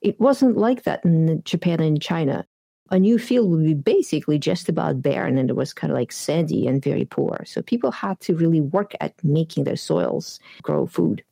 It 0.00 0.18
wasn't 0.18 0.56
like 0.56 0.84
that 0.84 1.04
in 1.04 1.42
Japan 1.44 1.80
and 1.80 2.00
China. 2.00 2.46
A 2.90 2.98
new 2.98 3.18
field 3.18 3.50
would 3.50 3.64
be 3.64 3.74
basically 3.74 4.38
just 4.38 4.70
about 4.70 5.02
barren 5.02 5.36
and 5.36 5.50
it 5.50 5.56
was 5.56 5.74
kind 5.74 5.92
of 5.92 5.98
like 5.98 6.10
sandy 6.10 6.66
and 6.66 6.82
very 6.82 7.04
poor. 7.04 7.44
So 7.44 7.60
people 7.60 7.90
had 7.90 8.18
to 8.20 8.34
really 8.34 8.62
work 8.62 8.94
at 9.00 9.12
making 9.22 9.64
their 9.64 9.76
soils 9.76 10.40
grow 10.62 10.86
food. 10.86 11.22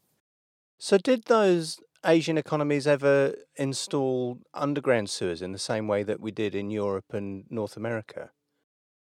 So, 0.79 0.99
did 0.99 1.25
those 1.25 1.81
Asian 2.05 2.37
economies 2.37 2.87
ever 2.87 3.35
install 3.57 4.39
underground 4.53 5.09
sewers 5.09 5.41
in 5.41 5.53
the 5.53 5.59
same 5.59 5.89
way 5.89 6.03
that 6.03 6.21
we 6.21 6.31
did 6.31 6.55
in 6.55 6.71
Europe 6.71 7.15
and 7.15 7.45
North 7.49 7.79
America? 7.79 8.31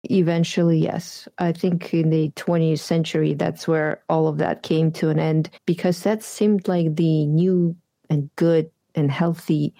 Eventually, 0.04 0.80
yes. 0.80 1.28
I 1.40 1.52
think 1.52 1.94
in 1.94 2.10
the 2.10 2.30
20th 2.36 2.80
century, 2.80 3.34
that's 3.34 3.68
where 3.68 4.02
all 4.10 4.28
of 4.28 4.38
that 4.38 4.64
came 4.64 4.92
to 4.94 5.10
an 5.10 5.20
end 5.20 5.50
because 5.66 6.04
that 6.04 6.24
seemed 6.24 6.68
like 6.68 6.96
the 6.96 7.26
new 7.26 7.76
and 8.10 8.30
good 8.36 8.70
and 8.96 9.12
healthy 9.12 9.74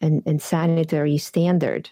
and, 0.00 0.22
and 0.26 0.42
sanitary 0.42 1.16
standard. 1.16 1.90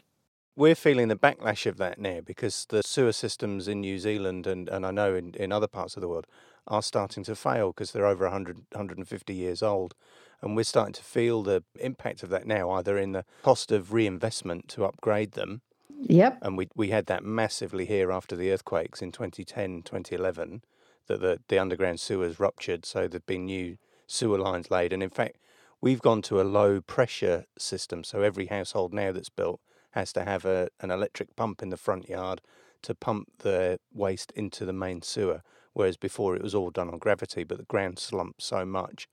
We're 0.56 0.74
feeling 0.74 1.08
the 1.08 1.16
backlash 1.16 1.64
of 1.64 1.78
that 1.78 1.98
now 1.98 2.20
because 2.20 2.66
the 2.68 2.82
sewer 2.82 3.12
systems 3.12 3.66
in 3.66 3.80
New 3.80 3.98
Zealand 3.98 4.46
and, 4.46 4.68
and 4.68 4.84
I 4.84 4.90
know 4.90 5.14
in, 5.14 5.34
in 5.34 5.52
other 5.52 5.68
parts 5.68 5.96
of 5.96 6.02
the 6.02 6.08
world 6.08 6.26
are 6.66 6.82
starting 6.82 7.24
to 7.24 7.34
fail 7.34 7.72
because 7.72 7.92
they're 7.92 8.04
over 8.04 8.24
100, 8.24 8.56
150 8.72 9.34
years 9.34 9.62
old. 9.62 9.94
And 10.42 10.56
we're 10.56 10.64
starting 10.64 10.92
to 10.94 11.04
feel 11.04 11.42
the 11.42 11.62
impact 11.78 12.22
of 12.22 12.30
that 12.30 12.46
now, 12.46 12.70
either 12.72 12.98
in 12.98 13.12
the 13.12 13.24
cost 13.42 13.72
of 13.72 13.92
reinvestment 13.92 14.68
to 14.68 14.84
upgrade 14.84 15.32
them 15.32 15.62
Yep. 16.00 16.38
And 16.42 16.56
we, 16.56 16.68
we 16.74 16.90
had 16.90 17.06
that 17.06 17.24
massively 17.24 17.84
here 17.86 18.10
after 18.10 18.36
the 18.36 18.50
earthquakes 18.50 19.02
in 19.02 19.12
2010, 19.12 19.82
2011, 19.82 20.62
that 21.06 21.20
the, 21.20 21.40
the 21.48 21.58
underground 21.58 22.00
sewers 22.00 22.40
ruptured. 22.40 22.86
So 22.86 23.06
there've 23.06 23.26
been 23.26 23.46
new 23.46 23.76
sewer 24.06 24.38
lines 24.38 24.70
laid. 24.70 24.92
And 24.92 25.02
in 25.02 25.10
fact, 25.10 25.36
we've 25.80 26.00
gone 26.00 26.22
to 26.22 26.40
a 26.40 26.42
low 26.42 26.80
pressure 26.80 27.44
system. 27.58 28.04
So 28.04 28.22
every 28.22 28.46
household 28.46 28.92
now 28.92 29.12
that's 29.12 29.28
built 29.28 29.60
has 29.92 30.12
to 30.12 30.24
have 30.24 30.44
a, 30.44 30.68
an 30.80 30.90
electric 30.90 31.34
pump 31.36 31.62
in 31.62 31.70
the 31.70 31.76
front 31.76 32.08
yard 32.08 32.40
to 32.82 32.94
pump 32.94 33.28
the 33.38 33.78
waste 33.92 34.32
into 34.32 34.64
the 34.64 34.72
main 34.72 35.02
sewer. 35.02 35.42
Whereas 35.72 35.96
before 35.96 36.34
it 36.34 36.42
was 36.42 36.54
all 36.54 36.70
done 36.70 36.88
on 36.88 36.98
gravity, 36.98 37.44
but 37.44 37.58
the 37.58 37.64
ground 37.64 37.98
slumped 37.98 38.42
so 38.42 38.64
much 38.64 39.08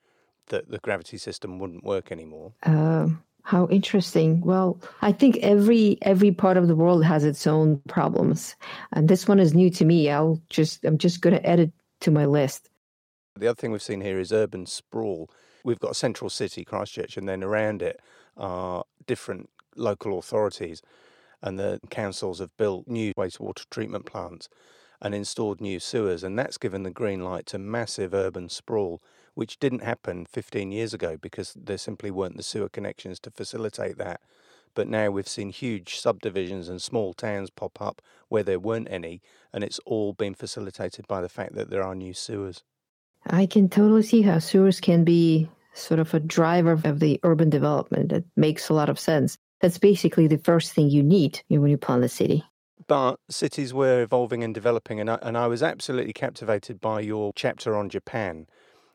that 0.48 0.70
the 0.70 0.80
gravity 0.80 1.18
system 1.18 1.60
wouldn't 1.60 1.84
work 1.84 2.12
anymore. 2.12 2.54
Um, 2.64 3.24
how 3.48 3.66
interesting. 3.70 4.42
Well, 4.42 4.78
I 5.02 5.14
think 5.14 5.38
every 5.38 5.98
every 6.02 6.32
part 6.32 6.58
of 6.58 6.68
the 6.68 6.76
world 6.76 7.06
has 7.06 7.24
its 7.24 7.48
own 7.48 7.82
problems. 7.88 8.58
And 8.92 9.08
this 9.08 9.26
one 9.26 9.40
is 9.40 9.54
new 9.54 9.70
to 9.70 9.86
me. 9.86 10.10
I'll 10.12 10.42
just 10.50 10.84
I'm 10.84 10.98
just 10.98 11.22
going 11.22 11.34
to 11.34 11.50
add 11.50 11.62
it 11.62 11.72
to 12.02 12.12
my 12.12 12.26
list. 12.26 12.70
The 13.40 13.48
other 13.48 13.56
thing 13.56 13.72
we've 13.72 13.82
seen 13.82 14.02
here 14.02 14.20
is 14.20 14.34
urban 14.34 14.66
sprawl. 14.66 15.30
We've 15.64 15.80
got 15.80 15.92
a 15.92 15.96
central 15.96 16.30
city, 16.30 16.66
Christchurch, 16.66 17.16
and 17.16 17.30
then 17.30 17.42
around 17.42 17.82
it 17.82 18.02
are 18.36 18.84
different 19.06 19.50
local 19.78 20.20
authorities 20.20 20.82
and 21.42 21.58
the 21.58 21.80
councils 21.90 22.40
have 22.40 22.56
built 22.58 22.86
new 22.86 23.14
wastewater 23.18 23.66
treatment 23.70 24.06
plants 24.06 24.50
and 25.02 25.16
installed 25.16 25.62
new 25.62 25.80
sewers 25.80 26.22
and 26.22 26.38
that's 26.38 26.58
given 26.58 26.84
the 26.84 26.92
green 26.92 27.24
light 27.24 27.46
to 27.46 27.58
massive 27.58 28.14
urban 28.14 28.50
sprawl 28.50 29.02
which 29.38 29.60
didn't 29.60 29.84
happen 29.84 30.26
15 30.26 30.72
years 30.72 30.96
ago 30.96 31.16
because 31.16 31.54
there 31.56 31.78
simply 31.78 32.10
weren't 32.10 32.38
the 32.38 32.42
sewer 32.42 32.68
connections 32.68 33.20
to 33.20 33.30
facilitate 33.30 34.00
that. 34.00 34.20
But 34.74 34.88
now 34.88 35.12
we've 35.12 35.28
seen 35.28 35.52
huge 35.52 36.00
subdivisions 36.00 36.68
and 36.68 36.82
small 36.82 37.14
towns 37.14 37.52
pop 37.52 37.80
up 37.80 38.02
where 38.30 38.42
there 38.42 38.60
weren't 38.60 38.90
any, 38.90 39.22
and 39.54 39.64
it's 39.64 39.78
all 39.86 40.14
been 40.14 40.34
facilitated 40.34 41.08
by 41.08 41.22
the 41.22 41.30
fact 41.30 41.54
that 41.54 41.70
there 41.70 41.84
are 41.84 41.94
new 41.94 42.16
sewers. 42.16 42.64
I 43.28 43.46
can 43.46 43.70
totally 43.70 44.02
see 44.02 44.24
how 44.24 44.40
sewers 44.40 44.82
can 44.82 45.04
be 45.04 45.48
sort 45.76 46.00
of 46.00 46.16
a 46.16 46.20
driver 46.20 46.72
of 46.72 47.00
the 47.00 47.20
urban 47.22 47.52
development. 47.52 48.10
That 48.10 48.24
makes 48.36 48.70
a 48.70 48.74
lot 48.74 48.90
of 48.90 49.00
sense. 49.00 49.38
That's 49.62 49.78
basically 49.78 50.26
the 50.26 50.40
first 50.40 50.74
thing 50.74 50.90
you 50.90 51.04
need 51.04 51.44
when 51.48 51.70
you 51.70 51.78
plan 51.78 52.04
a 52.04 52.10
city. 52.10 52.44
But 52.88 53.20
cities 53.30 53.72
were 53.72 54.02
evolving 54.02 54.44
and 54.44 54.52
developing, 54.52 55.00
and 55.00 55.12
I, 55.12 55.20
and 55.22 55.38
I 55.38 55.46
was 55.46 55.62
absolutely 55.62 56.14
captivated 56.14 56.82
by 56.82 57.02
your 57.02 57.34
chapter 57.36 57.76
on 57.76 57.90
Japan. 57.90 58.48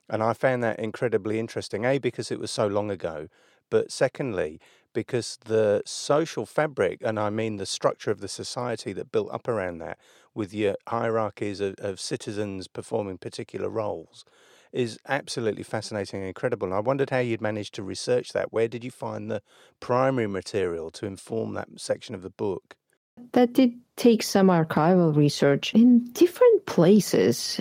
And 0.09 0.23
I 0.23 0.33
found 0.33 0.63
that 0.63 0.79
incredibly 0.79 1.39
interesting, 1.39 1.85
A, 1.85 1.99
because 1.99 2.31
it 2.31 2.39
was 2.41 2.51
so 2.51 2.67
long 2.67 2.91
ago, 2.91 3.29
but 3.71 3.91
secondly, 3.91 4.61
because 4.93 5.39
the 5.47 5.83
social 5.87 6.45
fabric, 6.45 7.01
and 7.03 7.19
I 7.19 7.31
mean 7.31 7.57
the 7.57 7.67
structure 7.67 8.11
of 8.11 8.21
the 8.21 8.29
society 8.29 8.93
that 8.93 9.13
built 9.13 9.33
up 9.33 9.49
around 9.49 9.79
that, 9.79 9.99
with 10.35 10.53
your 10.53 10.77
hierarchies 10.89 11.61
of, 11.61 11.75
of 11.79 12.01
citizens 12.01 12.69
performing 12.69 13.19
particular 13.19 13.71
roles, 13.71 14.25
is 14.73 14.99
absolutely 15.09 15.63
fascinating 15.63 16.21
and 16.21 16.29
incredible. 16.29 16.67
And 16.67 16.75
I 16.75 16.81
wondered 16.81 17.11
how 17.11 17.19
you'd 17.19 17.43
managed 17.43 17.75
to 17.75 17.83
research 17.83 18.33
that. 18.33 18.53
Where 18.53 18.69
did 18.69 18.85
you 18.85 18.91
find 18.91 19.31
the 19.31 19.43
primary 19.81 20.27
material 20.27 20.91
to 20.93 21.07
inform 21.07 21.55
that 21.55 21.69
section 21.77 22.15
of 22.15 22.23
the 22.23 22.31
book? 22.31 22.75
That 23.33 23.53
did 23.53 23.73
take 23.97 24.23
some 24.23 24.49
archival 24.49 25.15
research 25.15 25.75
in 25.75 26.05
different 26.13 26.67
places. 26.67 27.61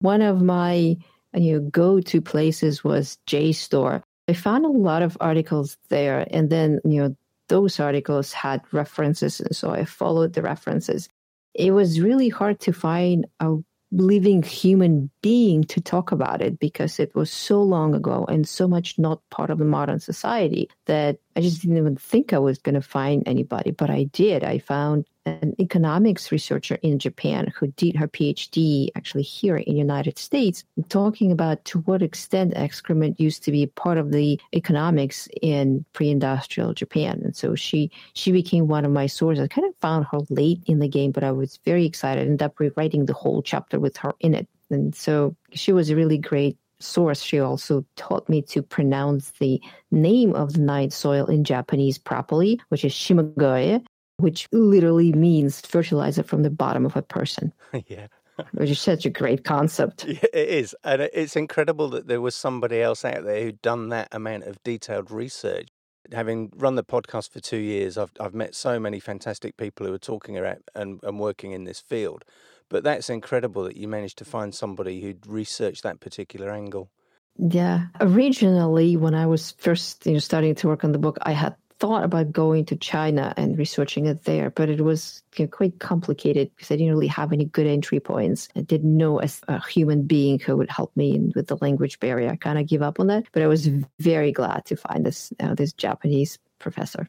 One 0.00 0.22
of 0.22 0.42
my 0.42 0.96
you 1.44 1.54
know, 1.54 1.70
go-to 1.70 2.20
places 2.20 2.84
was 2.84 3.18
JSTOR. 3.26 4.02
I 4.28 4.32
found 4.32 4.64
a 4.64 4.68
lot 4.68 5.02
of 5.02 5.16
articles 5.20 5.76
there, 5.88 6.26
and 6.30 6.50
then 6.50 6.80
you 6.84 7.02
know 7.02 7.16
those 7.48 7.80
articles 7.80 8.32
had 8.32 8.62
references, 8.72 9.40
and 9.40 9.54
so 9.54 9.70
I 9.70 9.84
followed 9.84 10.34
the 10.34 10.42
references. 10.42 11.08
It 11.54 11.72
was 11.72 12.00
really 12.00 12.28
hard 12.28 12.60
to 12.60 12.72
find 12.72 13.26
a 13.40 13.56
living 13.90 14.42
human 14.42 15.10
being 15.22 15.64
to 15.64 15.80
talk 15.80 16.12
about 16.12 16.42
it 16.42 16.58
because 16.58 17.00
it 17.00 17.14
was 17.14 17.30
so 17.30 17.62
long 17.62 17.94
ago 17.94 18.26
and 18.28 18.46
so 18.46 18.68
much 18.68 18.98
not 18.98 19.22
part 19.30 19.50
of 19.50 19.58
the 19.58 19.64
modern 19.64 19.98
society 19.98 20.68
that 20.86 21.18
I 21.34 21.40
just 21.40 21.62
didn't 21.62 21.78
even 21.78 21.96
think 21.96 22.32
I 22.32 22.38
was 22.38 22.58
going 22.58 22.74
to 22.74 22.82
find 22.82 23.26
anybody. 23.26 23.70
But 23.70 23.90
I 23.90 24.04
did. 24.04 24.44
I 24.44 24.58
found 24.58 25.06
an 25.28 25.54
economics 25.60 26.32
researcher 26.32 26.78
in 26.82 26.98
Japan 26.98 27.52
who 27.54 27.68
did 27.68 27.96
her 27.96 28.08
PhD 28.08 28.88
actually 28.96 29.22
here 29.22 29.56
in 29.56 29.74
the 29.74 29.78
United 29.78 30.18
States, 30.18 30.64
talking 30.88 31.30
about 31.30 31.64
to 31.66 31.80
what 31.80 32.02
extent 32.02 32.54
excrement 32.56 33.20
used 33.20 33.42
to 33.44 33.52
be 33.52 33.66
part 33.66 33.98
of 33.98 34.12
the 34.12 34.40
economics 34.54 35.28
in 35.42 35.84
pre-industrial 35.92 36.72
Japan. 36.72 37.20
And 37.24 37.36
so 37.36 37.54
she 37.54 37.90
she 38.14 38.32
became 38.32 38.68
one 38.68 38.84
of 38.84 38.92
my 38.92 39.06
sources. 39.06 39.44
I 39.44 39.48
kind 39.48 39.68
of 39.68 39.74
found 39.76 40.06
her 40.10 40.20
late 40.30 40.62
in 40.66 40.78
the 40.78 40.88
game, 40.88 41.12
but 41.12 41.24
I 41.24 41.32
was 41.32 41.58
very 41.64 41.84
excited. 41.84 42.22
And 42.22 42.38
ended 42.38 42.44
up 42.44 42.60
rewriting 42.60 43.06
the 43.06 43.12
whole 43.12 43.42
chapter 43.42 43.80
with 43.80 43.96
her 43.98 44.12
in 44.20 44.34
it. 44.34 44.48
And 44.70 44.94
so 44.94 45.34
she 45.52 45.72
was 45.72 45.90
a 45.90 45.96
really 45.96 46.18
great 46.18 46.56
source. 46.78 47.22
She 47.22 47.40
also 47.40 47.84
taught 47.96 48.28
me 48.28 48.42
to 48.42 48.62
pronounce 48.62 49.32
the 49.40 49.60
name 49.90 50.34
of 50.34 50.52
the 50.52 50.60
night 50.60 50.92
soil 50.92 51.26
in 51.26 51.42
Japanese 51.42 51.98
properly, 51.98 52.60
which 52.68 52.84
is 52.84 52.92
Shimogoe, 52.92 53.84
which 54.18 54.48
literally 54.52 55.12
means 55.12 55.60
fertilizer 55.60 56.22
from 56.22 56.42
the 56.42 56.50
bottom 56.50 56.84
of 56.84 56.96
a 56.96 57.02
person. 57.02 57.52
yeah. 57.86 58.08
Which 58.52 58.70
is 58.70 58.80
such 58.80 59.04
a 59.04 59.10
great 59.10 59.42
concept. 59.42 60.04
Yeah, 60.04 60.18
it 60.32 60.48
is. 60.48 60.74
And 60.84 61.02
it's 61.02 61.34
incredible 61.34 61.88
that 61.88 62.06
there 62.06 62.20
was 62.20 62.36
somebody 62.36 62.80
else 62.80 63.04
out 63.04 63.24
there 63.24 63.42
who'd 63.42 63.60
done 63.62 63.88
that 63.88 64.08
amount 64.12 64.44
of 64.44 64.62
detailed 64.62 65.10
research. 65.10 65.68
Having 66.12 66.52
run 66.56 66.76
the 66.76 66.84
podcast 66.84 67.32
for 67.32 67.40
two 67.40 67.58
years, 67.58 67.98
I've, 67.98 68.12
I've 68.20 68.34
met 68.34 68.54
so 68.54 68.78
many 68.78 69.00
fantastic 69.00 69.56
people 69.56 69.86
who 69.86 69.92
are 69.92 69.98
talking 69.98 70.38
about 70.38 70.58
and, 70.74 71.00
and 71.02 71.18
working 71.18 71.50
in 71.50 71.64
this 71.64 71.80
field. 71.80 72.24
But 72.70 72.84
that's 72.84 73.10
incredible 73.10 73.64
that 73.64 73.76
you 73.76 73.88
managed 73.88 74.18
to 74.18 74.24
find 74.24 74.54
somebody 74.54 75.00
who'd 75.00 75.26
researched 75.26 75.82
that 75.82 76.00
particular 76.00 76.50
angle. 76.50 76.90
Yeah. 77.38 77.86
Originally, 78.00 78.96
when 78.96 79.14
I 79.14 79.26
was 79.26 79.52
first 79.58 80.06
you 80.06 80.12
know, 80.12 80.18
starting 80.18 80.54
to 80.56 80.68
work 80.68 80.84
on 80.84 80.92
the 80.92 80.98
book, 80.98 81.18
I 81.22 81.32
had 81.32 81.56
thought 81.78 82.04
about 82.04 82.32
going 82.32 82.64
to 82.66 82.76
China 82.76 83.32
and 83.36 83.56
researching 83.56 84.06
it 84.06 84.24
there, 84.24 84.50
but 84.50 84.68
it 84.68 84.80
was 84.80 85.22
you 85.36 85.44
know, 85.44 85.50
quite 85.50 85.78
complicated 85.78 86.50
because 86.54 86.70
I 86.70 86.76
didn't 86.76 86.92
really 86.92 87.06
have 87.06 87.32
any 87.32 87.44
good 87.44 87.66
entry 87.66 88.00
points. 88.00 88.48
I 88.56 88.62
didn't 88.62 88.96
know 88.96 89.18
as 89.18 89.40
a 89.48 89.64
human 89.66 90.02
being 90.02 90.38
who 90.40 90.56
would 90.56 90.70
help 90.70 90.96
me 90.96 91.32
with 91.34 91.46
the 91.46 91.56
language 91.60 92.00
barrier. 92.00 92.30
I 92.30 92.36
kind 92.36 92.58
of 92.58 92.66
give 92.66 92.82
up 92.82 92.98
on 92.98 93.06
that, 93.08 93.24
but 93.32 93.42
I 93.42 93.46
was 93.46 93.68
very 94.00 94.32
glad 94.32 94.64
to 94.66 94.76
find 94.76 95.06
this 95.06 95.32
uh, 95.40 95.54
this 95.54 95.72
Japanese 95.72 96.38
professor. 96.58 97.08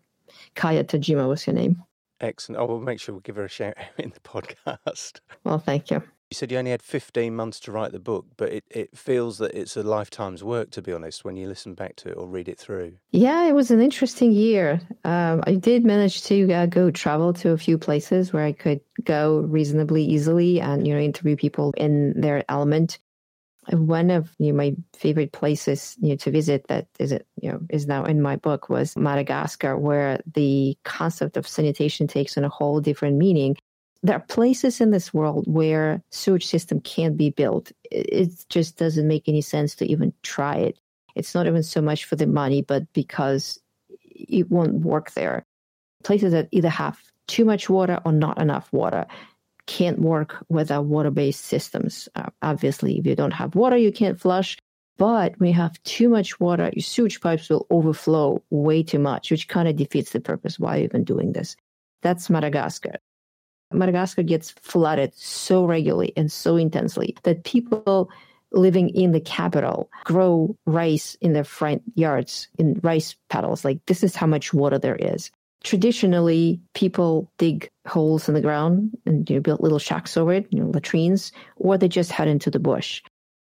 Kayo 0.55 0.83
Tajima 0.83 1.27
was 1.27 1.43
her 1.45 1.53
name. 1.53 1.83
Excellent. 2.21 2.59
I 2.59 2.63
will 2.63 2.81
make 2.81 2.99
sure 2.99 3.15
we 3.15 3.21
give 3.21 3.37
her 3.37 3.45
a 3.45 3.49
shout 3.49 3.75
out 3.77 3.85
in 3.97 4.11
the 4.11 4.19
podcast. 4.19 5.21
Well, 5.43 5.59
thank 5.59 5.89
you. 5.89 6.03
You 6.29 6.35
said 6.35 6.51
you 6.51 6.59
only 6.59 6.69
had 6.69 6.83
15 6.83 7.35
months 7.35 7.59
to 7.61 7.71
write 7.71 7.91
the 7.91 7.99
book, 7.99 8.27
but 8.37 8.53
it, 8.53 8.63
it 8.69 8.95
feels 8.95 9.39
that 9.39 9.55
it's 9.55 9.75
a 9.75 9.81
lifetime's 9.81 10.43
work, 10.43 10.69
to 10.71 10.81
be 10.81 10.93
honest, 10.93 11.25
when 11.25 11.35
you 11.35 11.47
listen 11.47 11.73
back 11.73 11.95
to 11.97 12.09
it 12.09 12.17
or 12.17 12.27
read 12.27 12.47
it 12.47 12.59
through. 12.59 12.97
Yeah, 13.09 13.45
it 13.47 13.53
was 13.53 13.71
an 13.71 13.81
interesting 13.81 14.31
year. 14.31 14.79
Um, 15.03 15.43
I 15.47 15.55
did 15.55 15.83
manage 15.83 16.21
to 16.25 16.53
uh, 16.53 16.65
go 16.67 16.91
travel 16.91 17.33
to 17.33 17.49
a 17.49 17.57
few 17.57 17.79
places 17.79 18.31
where 18.31 18.43
I 18.43 18.51
could 18.51 18.79
go 19.03 19.39
reasonably 19.39 20.03
easily 20.03 20.61
and, 20.61 20.87
you 20.87 20.93
know, 20.93 20.99
interview 20.99 21.35
people 21.35 21.73
in 21.77 22.13
their 22.21 22.45
element. 22.47 22.99
One 23.71 24.11
of 24.11 24.31
you 24.37 24.51
know, 24.51 24.57
my 24.57 24.75
favorite 24.95 25.31
places 25.31 25.95
you 25.99 26.09
know, 26.09 26.15
to 26.17 26.31
visit 26.31 26.67
that 26.67 26.87
is 26.97 27.11
it 27.11 27.27
you 27.39 27.51
know 27.51 27.59
is 27.69 27.85
now 27.85 28.03
in 28.03 28.19
my 28.19 28.35
book 28.35 28.67
was 28.67 28.97
Madagascar, 28.97 29.77
where 29.77 30.21
the 30.33 30.75
concept 30.85 31.37
of 31.37 31.47
sanitation 31.47 32.07
takes 32.07 32.35
on 32.35 32.43
a 32.43 32.49
whole 32.49 32.81
different 32.81 33.17
meaning 33.17 33.57
there 34.01 34.15
are 34.15 34.25
places 34.27 34.79
in 34.79 34.91
this 34.91 35.13
world 35.13 35.45
where 35.47 36.01
sewage 36.09 36.45
system 36.45 36.79
can't 36.81 37.17
be 37.17 37.29
built. 37.29 37.71
It 37.91 38.45
just 38.49 38.77
doesn't 38.77 39.07
make 39.07 39.27
any 39.27 39.41
sense 39.41 39.75
to 39.75 39.85
even 39.85 40.13
try 40.23 40.55
it. 40.55 40.79
It's 41.15 41.35
not 41.35 41.47
even 41.47 41.63
so 41.63 41.81
much 41.81 42.05
for 42.05 42.15
the 42.15 42.27
money, 42.27 42.61
but 42.61 42.91
because 42.93 43.59
it 43.91 44.49
won't 44.49 44.75
work 44.75 45.11
there. 45.11 45.45
Places 46.03 46.31
that 46.31 46.47
either 46.51 46.69
have 46.69 46.99
too 47.27 47.43
much 47.43 47.69
water 47.69 47.99
or 48.05 48.11
not 48.11 48.41
enough 48.41 48.71
water 48.71 49.05
can't 49.65 49.99
work 49.99 50.43
without 50.49 50.85
water-based 50.85 51.43
systems. 51.43 52.07
Uh, 52.15 52.29
obviously, 52.41 52.97
if 52.97 53.05
you 53.05 53.15
don't 53.15 53.31
have 53.31 53.55
water, 53.55 53.77
you 53.77 53.91
can't 53.91 54.19
flush. 54.19 54.57
But 54.97 55.39
when 55.39 55.47
you 55.47 55.53
have 55.55 55.81
too 55.83 56.09
much 56.09 56.39
water, 56.39 56.69
your 56.73 56.83
sewage 56.83 57.21
pipes 57.21 57.49
will 57.49 57.67
overflow 57.69 58.41
way 58.49 58.83
too 58.83 58.99
much, 58.99 59.31
which 59.31 59.47
kind 59.47 59.67
of 59.67 59.75
defeats 59.75 60.11
the 60.11 60.19
purpose. 60.19 60.59
Why 60.59 60.75
are 60.75 60.77
you 60.79 60.83
even 60.85 61.03
doing 61.03 61.33
this? 61.33 61.55
That's 62.01 62.29
Madagascar. 62.29 62.95
Madagascar 63.71 64.23
gets 64.23 64.51
flooded 64.51 65.13
so 65.15 65.65
regularly 65.65 66.13
and 66.17 66.31
so 66.31 66.55
intensely 66.55 67.15
that 67.23 67.43
people 67.43 68.09
living 68.51 68.89
in 68.89 69.11
the 69.11 69.19
capital 69.19 69.89
grow 70.05 70.55
rice 70.65 71.15
in 71.21 71.33
their 71.33 71.43
front 71.43 71.83
yards 71.95 72.47
in 72.57 72.79
rice 72.83 73.15
paddles. 73.29 73.63
Like 73.63 73.85
this 73.85 74.03
is 74.03 74.15
how 74.15 74.27
much 74.27 74.53
water 74.53 74.79
there 74.79 74.95
is. 74.95 75.31
Traditionally, 75.63 76.61
people 76.73 77.31
dig 77.37 77.69
holes 77.85 78.27
in 78.27 78.33
the 78.33 78.41
ground 78.41 78.97
and 79.05 79.29
you 79.29 79.35
know, 79.35 79.41
build 79.41 79.59
little 79.59 79.77
shacks 79.77 80.15
over 80.15 80.33
it, 80.33 80.47
you 80.51 80.61
know, 80.61 80.69
latrines, 80.69 81.31
or 81.57 81.77
they 81.77 81.89
just 81.89 82.11
head 82.11 82.29
into 82.29 82.49
the 82.49 82.59
bush. 82.59 83.03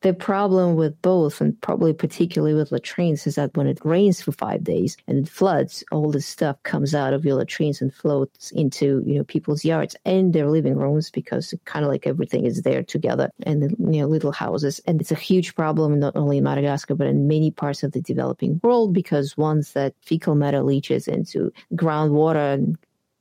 The 0.02 0.14
problem 0.14 0.76
with 0.76 1.00
both, 1.02 1.42
and 1.42 1.60
probably 1.60 1.92
particularly 1.92 2.54
with 2.54 2.72
latrines, 2.72 3.26
is 3.26 3.34
that 3.34 3.54
when 3.54 3.66
it 3.66 3.84
rains 3.84 4.22
for 4.22 4.32
five 4.32 4.64
days 4.64 4.96
and 5.06 5.18
it 5.18 5.28
floods, 5.28 5.84
all 5.92 6.10
this 6.10 6.26
stuff 6.26 6.56
comes 6.62 6.94
out 6.94 7.12
of 7.12 7.26
your 7.26 7.34
latrines 7.34 7.82
and 7.82 7.92
floats 7.92 8.50
into 8.52 9.02
you 9.04 9.18
know 9.18 9.24
people's 9.24 9.62
yards 9.62 9.94
and 10.06 10.32
their 10.32 10.48
living 10.48 10.76
rooms 10.76 11.10
because 11.10 11.52
kind 11.66 11.84
of 11.84 11.90
like 11.90 12.06
everything 12.06 12.46
is 12.46 12.62
there 12.62 12.82
together 12.82 13.30
and 13.42 13.76
you 13.78 14.00
know 14.00 14.06
little 14.06 14.32
houses. 14.32 14.80
And 14.86 15.02
it's 15.02 15.12
a 15.12 15.16
huge 15.16 15.54
problem 15.54 15.98
not 15.98 16.16
only 16.16 16.38
in 16.38 16.44
Madagascar 16.44 16.94
but 16.94 17.06
in 17.06 17.28
many 17.28 17.50
parts 17.50 17.82
of 17.82 17.92
the 17.92 18.00
developing 18.00 18.58
world 18.62 18.94
because 18.94 19.36
once 19.36 19.72
that 19.72 19.94
fecal 20.00 20.34
matter 20.34 20.62
leaches 20.62 21.08
into 21.08 21.52
groundwater 21.74 22.54
and 22.54 22.78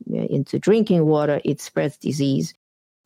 into 0.07 0.57
drinking 0.59 1.05
water, 1.05 1.41
it 1.43 1.59
spreads 1.59 1.97
disease. 1.97 2.53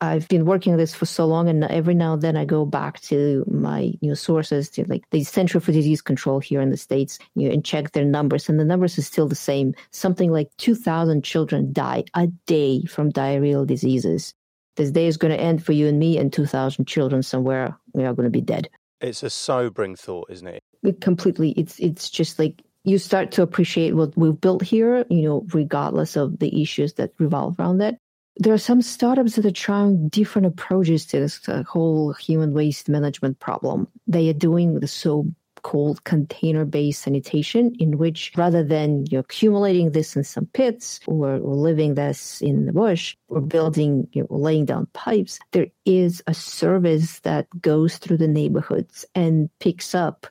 I've 0.03 0.27
been 0.27 0.43
working 0.43 0.73
on 0.73 0.77
this 0.77 0.93
for 0.93 1.05
so 1.05 1.25
long, 1.25 1.47
and 1.47 1.63
every 1.63 1.95
now 1.95 2.13
and 2.13 2.21
then 2.21 2.35
I 2.35 2.43
go 2.43 2.65
back 2.65 2.99
to 3.03 3.45
my 3.47 3.93
you 4.01 4.09
know 4.09 4.15
sources 4.15 4.69
to 4.71 4.83
like 4.89 5.09
the 5.11 5.23
Center 5.23 5.61
for 5.61 5.71
Disease 5.71 6.01
Control 6.01 6.41
here 6.41 6.59
in 6.59 6.71
the 6.71 6.77
states, 6.77 7.19
you 7.35 7.47
know, 7.47 7.53
and 7.53 7.63
check 7.63 7.93
their 7.93 8.03
numbers, 8.03 8.49
and 8.49 8.59
the 8.59 8.65
numbers 8.65 8.97
are 8.97 9.03
still 9.03 9.29
the 9.29 9.35
same. 9.35 9.73
Something 9.91 10.29
like 10.29 10.49
two 10.57 10.75
thousand 10.75 11.23
children 11.23 11.71
die 11.71 12.03
a 12.15 12.27
day 12.47 12.83
from 12.83 13.13
diarrheal 13.13 13.65
diseases. 13.65 14.33
This 14.75 14.91
day 14.91 15.07
is 15.07 15.15
going 15.15 15.31
to 15.31 15.39
end 15.39 15.63
for 15.63 15.71
you 15.71 15.87
and 15.87 15.99
me, 15.99 16.17
and 16.17 16.33
two 16.33 16.47
thousand 16.47 16.85
children 16.85 17.23
somewhere 17.23 17.77
we 17.93 18.03
are 18.03 18.13
going 18.13 18.25
to 18.25 18.29
be 18.29 18.41
dead. 18.41 18.69
It's 18.99 19.23
a 19.23 19.29
sobering 19.29 19.95
thought, 19.95 20.29
isn't 20.29 20.47
it? 20.47 20.61
it? 20.83 20.99
Completely. 20.99 21.51
It's 21.51 21.79
it's 21.79 22.09
just 22.09 22.39
like 22.39 22.61
you 22.83 22.97
start 22.97 23.31
to 23.31 23.41
appreciate 23.41 23.95
what 23.95 24.17
we've 24.17 24.39
built 24.41 24.63
here, 24.63 25.05
you 25.09 25.21
know, 25.21 25.45
regardless 25.53 26.17
of 26.17 26.39
the 26.39 26.61
issues 26.61 26.95
that 26.95 27.13
revolve 27.19 27.57
around 27.57 27.77
that 27.77 27.95
there 28.37 28.53
are 28.53 28.57
some 28.59 28.81
startups 28.81 29.35
that 29.35 29.45
are 29.45 29.51
trying 29.51 30.09
different 30.09 30.47
approaches 30.47 31.05
to 31.07 31.19
this 31.19 31.47
uh, 31.47 31.63
whole 31.63 32.13
human 32.13 32.53
waste 32.53 32.89
management 32.89 33.39
problem. 33.39 33.87
They 34.07 34.29
are 34.29 34.33
doing 34.33 34.79
the 34.79 34.87
so 34.87 35.27
called 35.61 36.03
container 36.03 36.65
based 36.65 37.01
sanitation, 37.01 37.73
in 37.79 37.97
which 37.97 38.31
rather 38.35 38.63
than 38.63 39.05
you 39.09 39.17
know, 39.17 39.19
accumulating 39.19 39.91
this 39.91 40.15
in 40.15 40.23
some 40.23 40.45
pits 40.47 40.99
or, 41.07 41.35
or 41.35 41.55
living 41.55 41.95
this 41.95 42.41
in 42.41 42.65
the 42.65 42.73
bush 42.73 43.15
or 43.29 43.41
building, 43.41 44.07
you 44.11 44.21
know, 44.21 44.27
laying 44.29 44.65
down 44.65 44.87
pipes, 44.93 45.39
there 45.51 45.67
is 45.85 46.21
a 46.27 46.33
service 46.33 47.19
that 47.21 47.47
goes 47.61 47.97
through 47.97 48.17
the 48.17 48.27
neighborhoods 48.27 49.05
and 49.15 49.49
picks 49.59 49.95
up 49.95 50.27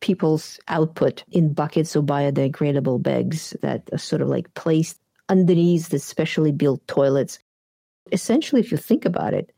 people's 0.00 0.60
output 0.68 1.24
in 1.32 1.54
buckets 1.54 1.96
or 1.96 2.02
biodegradable 2.02 3.02
bags 3.02 3.56
that 3.62 3.88
are 3.90 3.98
sort 3.98 4.20
of 4.20 4.28
like 4.28 4.52
placed 4.52 5.00
underneath 5.28 5.88
the 5.88 5.98
specially 5.98 6.52
built 6.52 6.86
toilets. 6.86 7.38
Essentially, 8.12 8.60
if 8.60 8.70
you 8.70 8.76
think 8.76 9.04
about 9.04 9.34
it, 9.34 9.52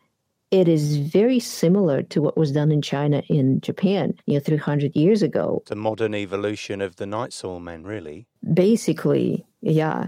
it 0.51 0.69
is 0.69 0.99
very 0.99 1.41
similar 1.41 2.03
to 2.05 2.23
what 2.23 2.37
was 2.37 2.53
done 2.53 2.71
in 2.71 2.81
China 2.81 3.23
in 3.29 3.61
Japan, 3.61 4.15
you 4.27 4.35
know, 4.35 4.41
300 4.41 4.95
years 4.95 5.23
ago. 5.23 5.63
The 5.67 5.75
modern 5.75 6.15
evolution 6.15 6.81
of 6.81 6.97
the 6.97 7.07
night 7.07 7.33
soil 7.33 7.59
men, 7.59 7.83
really. 7.83 8.27
Basically, 8.55 9.45
yeah. 9.61 10.07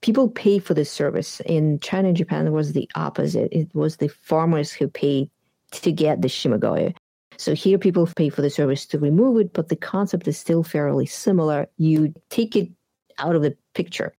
People 0.00 0.28
pay 0.28 0.58
for 0.58 0.74
this 0.74 0.90
service. 0.90 1.40
In 1.46 1.80
China 1.80 2.08
and 2.08 2.16
Japan, 2.16 2.46
it 2.46 2.50
was 2.50 2.72
the 2.72 2.88
opposite. 2.94 3.48
It 3.52 3.74
was 3.74 3.96
the 3.96 4.08
farmers 4.08 4.70
who 4.70 4.86
paid 4.86 5.30
to 5.72 5.90
get 5.90 6.22
the 6.22 6.28
shimogoe. 6.28 6.94
So 7.36 7.54
here 7.54 7.78
people 7.78 8.08
pay 8.14 8.28
for 8.28 8.42
the 8.42 8.50
service 8.50 8.86
to 8.86 8.98
remove 8.98 9.40
it, 9.40 9.52
but 9.52 9.68
the 9.68 9.76
concept 9.76 10.28
is 10.28 10.38
still 10.38 10.62
fairly 10.62 11.06
similar. 11.06 11.66
You 11.78 12.14
take 12.30 12.54
it 12.54 12.70
out 13.18 13.34
of 13.34 13.42
the 13.42 13.56
picture. 13.74 14.14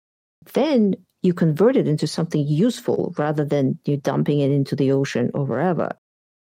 Then 0.53 0.95
you 1.23 1.33
convert 1.33 1.77
it 1.77 1.89
into 1.89 2.07
something 2.07 2.47
useful 2.47 3.15
rather 3.17 3.45
than 3.45 3.79
you 3.85 3.97
dumping 3.97 4.41
it 4.41 4.51
into 4.51 4.77
the 4.77 4.93
ocean 4.93 5.31
or 5.35 5.45
wherever. 5.45 5.97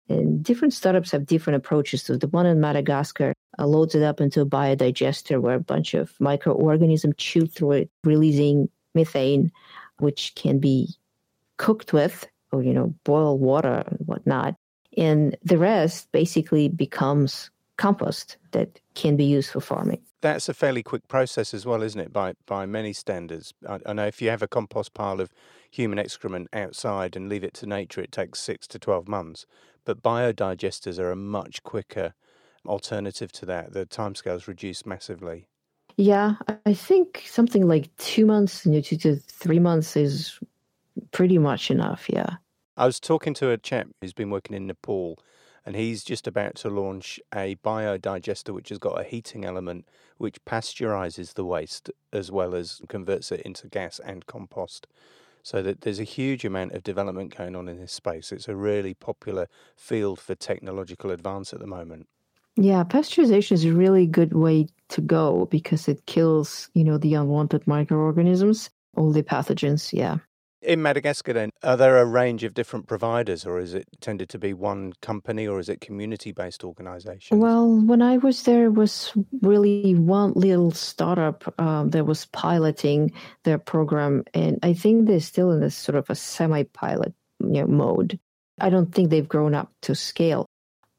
And 0.08 0.42
different 0.42 0.74
startups 0.74 1.12
have 1.12 1.26
different 1.26 1.58
approaches 1.58 2.02
to 2.04 2.18
the 2.18 2.26
one 2.28 2.46
in 2.46 2.60
Madagascar 2.60 3.32
uh, 3.58 3.66
loads 3.66 3.94
it 3.94 4.02
up 4.02 4.20
into 4.20 4.40
a 4.40 4.46
biodigester 4.46 5.40
where 5.40 5.54
a 5.54 5.60
bunch 5.60 5.94
of 5.94 6.12
microorganisms 6.20 7.14
chew 7.16 7.46
through 7.46 7.72
it, 7.72 7.90
releasing 8.02 8.68
methane, 8.94 9.52
which 9.98 10.34
can 10.34 10.58
be 10.58 10.88
cooked 11.58 11.92
with 11.92 12.26
or, 12.50 12.62
you 12.62 12.72
know, 12.72 12.94
boil 13.04 13.38
water 13.38 13.84
and 13.86 14.00
whatnot. 14.06 14.56
And 14.96 15.36
the 15.42 15.58
rest 15.58 16.10
basically 16.12 16.68
becomes 16.68 17.50
compost 17.76 18.36
that 18.50 18.80
can 18.94 19.16
be 19.16 19.24
used 19.24 19.50
for 19.50 19.60
farming 19.60 20.02
that's 20.22 20.48
a 20.48 20.54
fairly 20.54 20.82
quick 20.82 21.06
process 21.08 21.52
as 21.52 21.66
well, 21.66 21.82
isn't 21.82 22.00
it? 22.00 22.12
By 22.12 22.34
by 22.46 22.64
many 22.64 22.92
standards, 22.92 23.52
I, 23.68 23.80
I, 23.84 23.92
know 23.92 24.06
if 24.06 24.22
you 24.22 24.30
have 24.30 24.42
a 24.42 24.48
compost 24.48 24.94
pile 24.94 25.20
of 25.20 25.32
human 25.70 25.98
excrement 25.98 26.48
outside 26.52 27.14
and 27.14 27.28
leave 27.28 27.44
it 27.44 27.54
to 27.54 27.66
nature, 27.66 28.00
it 28.00 28.12
takes 28.12 28.40
six 28.40 28.66
to 28.68 28.78
twelve 28.78 29.08
months. 29.08 29.44
But 29.84 30.02
biodigesters 30.02 30.98
are 30.98 31.10
a 31.10 31.16
much 31.16 31.62
quicker 31.62 32.14
alternative 32.64 33.32
to 33.32 33.46
that. 33.46 33.72
The 33.72 33.84
timescales 33.84 34.46
reduced 34.46 34.86
massively. 34.86 35.48
Yeah, 35.96 36.36
I 36.64 36.72
think 36.72 37.24
something 37.26 37.68
like 37.68 37.94
two 37.98 38.24
months, 38.24 38.64
you 38.64 38.72
know, 38.72 38.80
two 38.80 38.96
to 38.98 39.16
three 39.16 39.58
months 39.58 39.96
is 39.96 40.38
pretty 41.10 41.38
much 41.38 41.70
enough. 41.70 42.06
Yeah. 42.08 42.36
I 42.76 42.86
was 42.86 42.98
talking 42.98 43.34
to 43.34 43.50
a 43.50 43.58
chap 43.58 43.88
who's 44.00 44.14
been 44.14 44.30
working 44.30 44.56
in 44.56 44.66
Nepal 44.66 45.18
and 45.64 45.76
he's 45.76 46.04
just 46.04 46.26
about 46.26 46.54
to 46.56 46.68
launch 46.68 47.20
a 47.34 47.56
biodigester 47.56 48.52
which 48.52 48.70
has 48.70 48.78
got 48.78 49.00
a 49.00 49.04
heating 49.04 49.44
element 49.44 49.86
which 50.18 50.44
pasteurizes 50.44 51.34
the 51.34 51.44
waste 51.44 51.90
as 52.12 52.30
well 52.30 52.54
as 52.54 52.80
converts 52.88 53.32
it 53.32 53.40
into 53.40 53.68
gas 53.68 54.00
and 54.04 54.26
compost. 54.26 54.86
So 55.44 55.60
that 55.62 55.80
there's 55.80 55.98
a 55.98 56.04
huge 56.04 56.44
amount 56.44 56.72
of 56.72 56.84
development 56.84 57.36
going 57.36 57.56
on 57.56 57.68
in 57.68 57.80
this 57.80 57.90
space. 57.90 58.30
It's 58.30 58.46
a 58.46 58.54
really 58.54 58.94
popular 58.94 59.48
field 59.74 60.20
for 60.20 60.36
technological 60.36 61.10
advance 61.10 61.52
at 61.52 61.58
the 61.58 61.66
moment. 61.66 62.06
Yeah, 62.54 62.84
pasteurization 62.84 63.52
is 63.52 63.64
a 63.64 63.72
really 63.72 64.06
good 64.06 64.34
way 64.34 64.68
to 64.90 65.00
go 65.00 65.46
because 65.46 65.88
it 65.88 66.06
kills, 66.06 66.68
you 66.74 66.84
know, 66.84 66.98
the 66.98 67.14
unwanted 67.14 67.66
microorganisms, 67.66 68.70
all 68.96 69.10
the 69.10 69.22
pathogens. 69.22 69.92
Yeah. 69.92 70.18
In 70.62 70.80
Madagascar, 70.80 71.32
then, 71.32 71.50
are 71.64 71.76
there 71.76 71.98
a 71.98 72.06
range 72.06 72.44
of 72.44 72.54
different 72.54 72.86
providers, 72.86 73.44
or 73.44 73.58
is 73.58 73.74
it 73.74 73.88
tended 74.00 74.28
to 74.28 74.38
be 74.38 74.54
one 74.54 74.92
company, 75.02 75.46
or 75.46 75.58
is 75.58 75.68
it 75.68 75.80
community-based 75.80 76.62
organization? 76.62 77.40
Well, 77.40 77.68
when 77.68 78.00
I 78.00 78.18
was 78.18 78.44
there, 78.44 78.66
it 78.66 78.74
was 78.74 79.12
really 79.40 79.96
one 79.96 80.34
little 80.34 80.70
startup 80.70 81.52
um, 81.60 81.90
that 81.90 82.06
was 82.06 82.26
piloting 82.26 83.12
their 83.42 83.58
program, 83.58 84.22
and 84.34 84.60
I 84.62 84.74
think 84.74 85.06
they're 85.06 85.18
still 85.20 85.50
in 85.50 85.60
this 85.60 85.74
sort 85.74 85.96
of 85.96 86.08
a 86.10 86.14
semi-pilot 86.14 87.12
you 87.40 87.62
know, 87.62 87.66
mode. 87.66 88.20
I 88.60 88.70
don't 88.70 88.94
think 88.94 89.10
they've 89.10 89.28
grown 89.28 89.54
up 89.54 89.72
to 89.82 89.96
scale. 89.96 90.46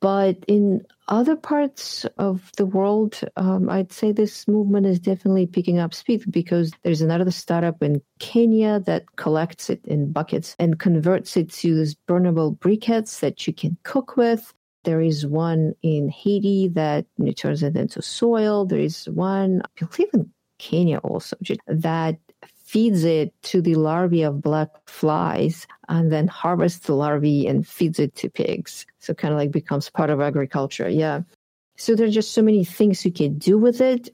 But 0.03 0.43
in 0.49 0.85
other 1.07 1.37
parts 1.37 2.05
of 2.17 2.51
the 2.57 2.65
world, 2.65 3.21
um, 3.37 3.69
I'd 3.69 3.93
say 3.93 4.11
this 4.11 4.49
movement 4.49 4.85
is 4.85 4.99
definitely 4.99 5.47
picking 5.47 5.79
up 5.79 5.93
speed 5.93 6.29
because 6.29 6.73
there's 6.83 6.99
another 6.99 7.31
startup 7.31 7.81
in 7.81 8.01
Kenya 8.19 8.81
that 8.81 9.05
collects 9.15 9.69
it 9.69 9.79
in 9.85 10.11
buckets 10.11 10.57
and 10.59 10.77
converts 10.77 11.37
it 11.37 11.51
to 11.53 11.73
these 11.73 11.95
burnable 12.05 12.57
briquettes 12.59 13.21
that 13.21 13.47
you 13.47 13.53
can 13.53 13.77
cook 13.83 14.17
with. 14.17 14.53
There 14.83 14.99
is 14.99 15.25
one 15.25 15.71
in 15.81 16.09
Haiti 16.09 16.67
that 16.73 17.05
turns 17.37 17.63
it 17.63 17.77
into 17.77 18.01
soil. 18.01 18.65
There 18.65 18.79
is 18.79 19.05
one, 19.05 19.61
I 19.63 19.85
believe 19.85 20.09
in 20.13 20.29
Kenya 20.59 20.97
also, 20.97 21.37
that 21.67 22.19
feeds 22.73 23.03
it 23.03 23.31
to 23.43 23.61
the 23.61 23.75
larvae 23.75 24.23
of 24.23 24.41
black 24.41 24.69
flies 24.87 25.67
and 25.89 26.11
then 26.11 26.27
harvests 26.27 26.87
the 26.87 26.95
larvae 26.95 27.45
and 27.45 27.67
feeds 27.67 27.99
it 27.99 28.15
to 28.15 28.31
pigs. 28.31 28.87
So 28.97 29.13
kind 29.13 29.31
of 29.31 29.39
like 29.39 29.51
becomes 29.51 29.91
part 29.91 30.09
of 30.09 30.19
agriculture. 30.19 30.89
Yeah. 30.89 31.21
So 31.77 31.93
there 31.93 32.07
are 32.07 32.17
just 32.19 32.33
so 32.33 32.41
many 32.41 32.65
things 32.65 33.05
you 33.05 33.11
can 33.11 33.37
do 33.37 33.59
with 33.59 33.79
it. 33.79 34.09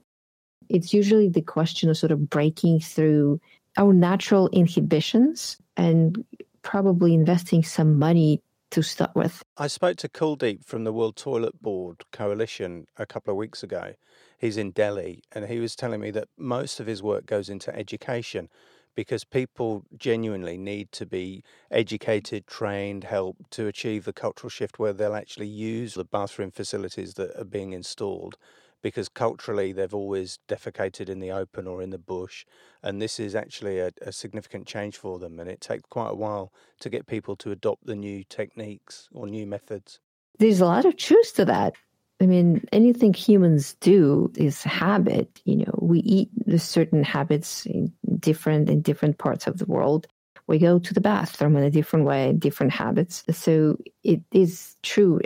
It's 0.68 0.94
usually 0.94 1.30
the 1.30 1.42
question 1.42 1.90
of 1.90 1.98
sort 1.98 2.12
of 2.12 2.30
breaking 2.30 2.82
through 2.82 3.40
our 3.78 3.94
natural 3.94 4.50
inhibitions 4.50 5.58
and 5.78 6.26
probably 6.62 7.14
investing 7.14 7.64
some 7.64 7.98
money 7.98 8.42
to 8.72 8.84
start 8.84 9.16
with. 9.16 9.44
I 9.58 9.68
spoke 9.68 9.98
to 9.98 10.10
Kuldeep 10.10 10.66
from 10.66 10.84
the 10.84 10.94
World 10.94 11.16
Toilet 11.16 11.62
Board 11.62 12.04
Coalition 12.12 12.86
a 12.98 13.06
couple 13.06 13.32
of 13.32 13.38
weeks 13.38 13.64
ago, 13.64 13.94
he's 14.38 14.58
in 14.58 14.72
Delhi, 14.72 15.24
and 15.32 15.46
he 15.46 15.60
was 15.60 15.76
telling 15.76 16.02
me 16.02 16.12
that 16.12 16.28
most 16.38 16.80
of 16.80 16.88
his 16.88 17.02
work 17.04 17.26
goes 17.26 17.50
into 17.50 17.76
education 17.76 18.50
because 18.96 19.24
people 19.24 19.84
genuinely 19.98 20.58
need 20.58 20.92
to 20.92 21.06
be 21.06 21.44
educated, 21.72 22.46
trained, 22.48 23.06
helped 23.06 23.52
to 23.52 23.68
achieve 23.68 24.06
the 24.06 24.14
cultural 24.14 24.50
shift 24.50 24.80
where 24.80 24.94
they'll 24.94 25.16
actually 25.16 25.48
use 25.48 25.94
the 25.94 26.04
bathroom 26.04 26.52
facilities 26.52 27.14
that 27.14 27.36
are 27.40 27.46
being 27.46 27.72
installed 27.74 28.38
because 28.82 29.10
culturally 29.10 29.72
they've 29.72 29.94
always 29.94 30.40
defecated 30.48 31.10
in 31.10 31.20
the 31.20 31.32
open 31.32 31.68
or 31.68 31.82
in 31.82 31.90
the 31.90 31.98
bush. 31.98 32.46
And 32.84 33.02
this 33.02 33.20
is 33.20 33.36
actually 33.36 33.80
a, 33.80 33.92
a, 34.02 34.12
significant 34.12 34.68
change 34.68 34.98
for 34.98 35.20
them. 35.20 35.40
And 35.40 35.50
it 35.50 35.62
takes 35.62 35.84
quite 35.90 36.10
a 36.10 36.16
while 36.16 36.54
to 36.80 36.90
get 36.90 37.08
people 37.08 37.36
to 37.38 37.52
adopt 37.52 37.86
the 37.86 37.96
new 37.96 38.24
techniques 38.24 39.10
or 39.14 39.28
new 39.28 39.46
methods. 39.46 40.00
There's 40.38 40.62
a 40.62 40.66
lot 40.66 40.86
of 40.86 40.96
truth 40.98 41.34
to 41.36 41.46
that. 41.46 41.74
I 42.22 42.26
mean, 42.26 42.66
anything 42.72 43.14
humans 43.14 43.76
do 43.80 44.32
is 44.36 44.64
habit. 44.64 45.42
You 45.46 45.58
know, 45.58 45.80
we 45.82 46.00
eat 46.00 46.30
certain 46.58 47.04
habits 47.04 47.66
in 47.66 47.94
different 48.20 48.70
in 48.70 48.82
different 48.82 49.18
parts 49.18 49.48
of 49.48 49.58
the 49.58 49.66
world. 49.66 50.08
We 50.48 50.58
go 50.58 50.80
to 50.80 50.94
the 50.94 51.02
bathroom 51.02 51.56
in 51.56 51.64
a 51.64 51.70
different 51.70 52.06
way, 52.06 52.34
different 52.34 52.74
habits. 52.74 53.24
So 53.32 53.78
it 54.04 54.22
is 54.32 54.76
true. 54.82 55.22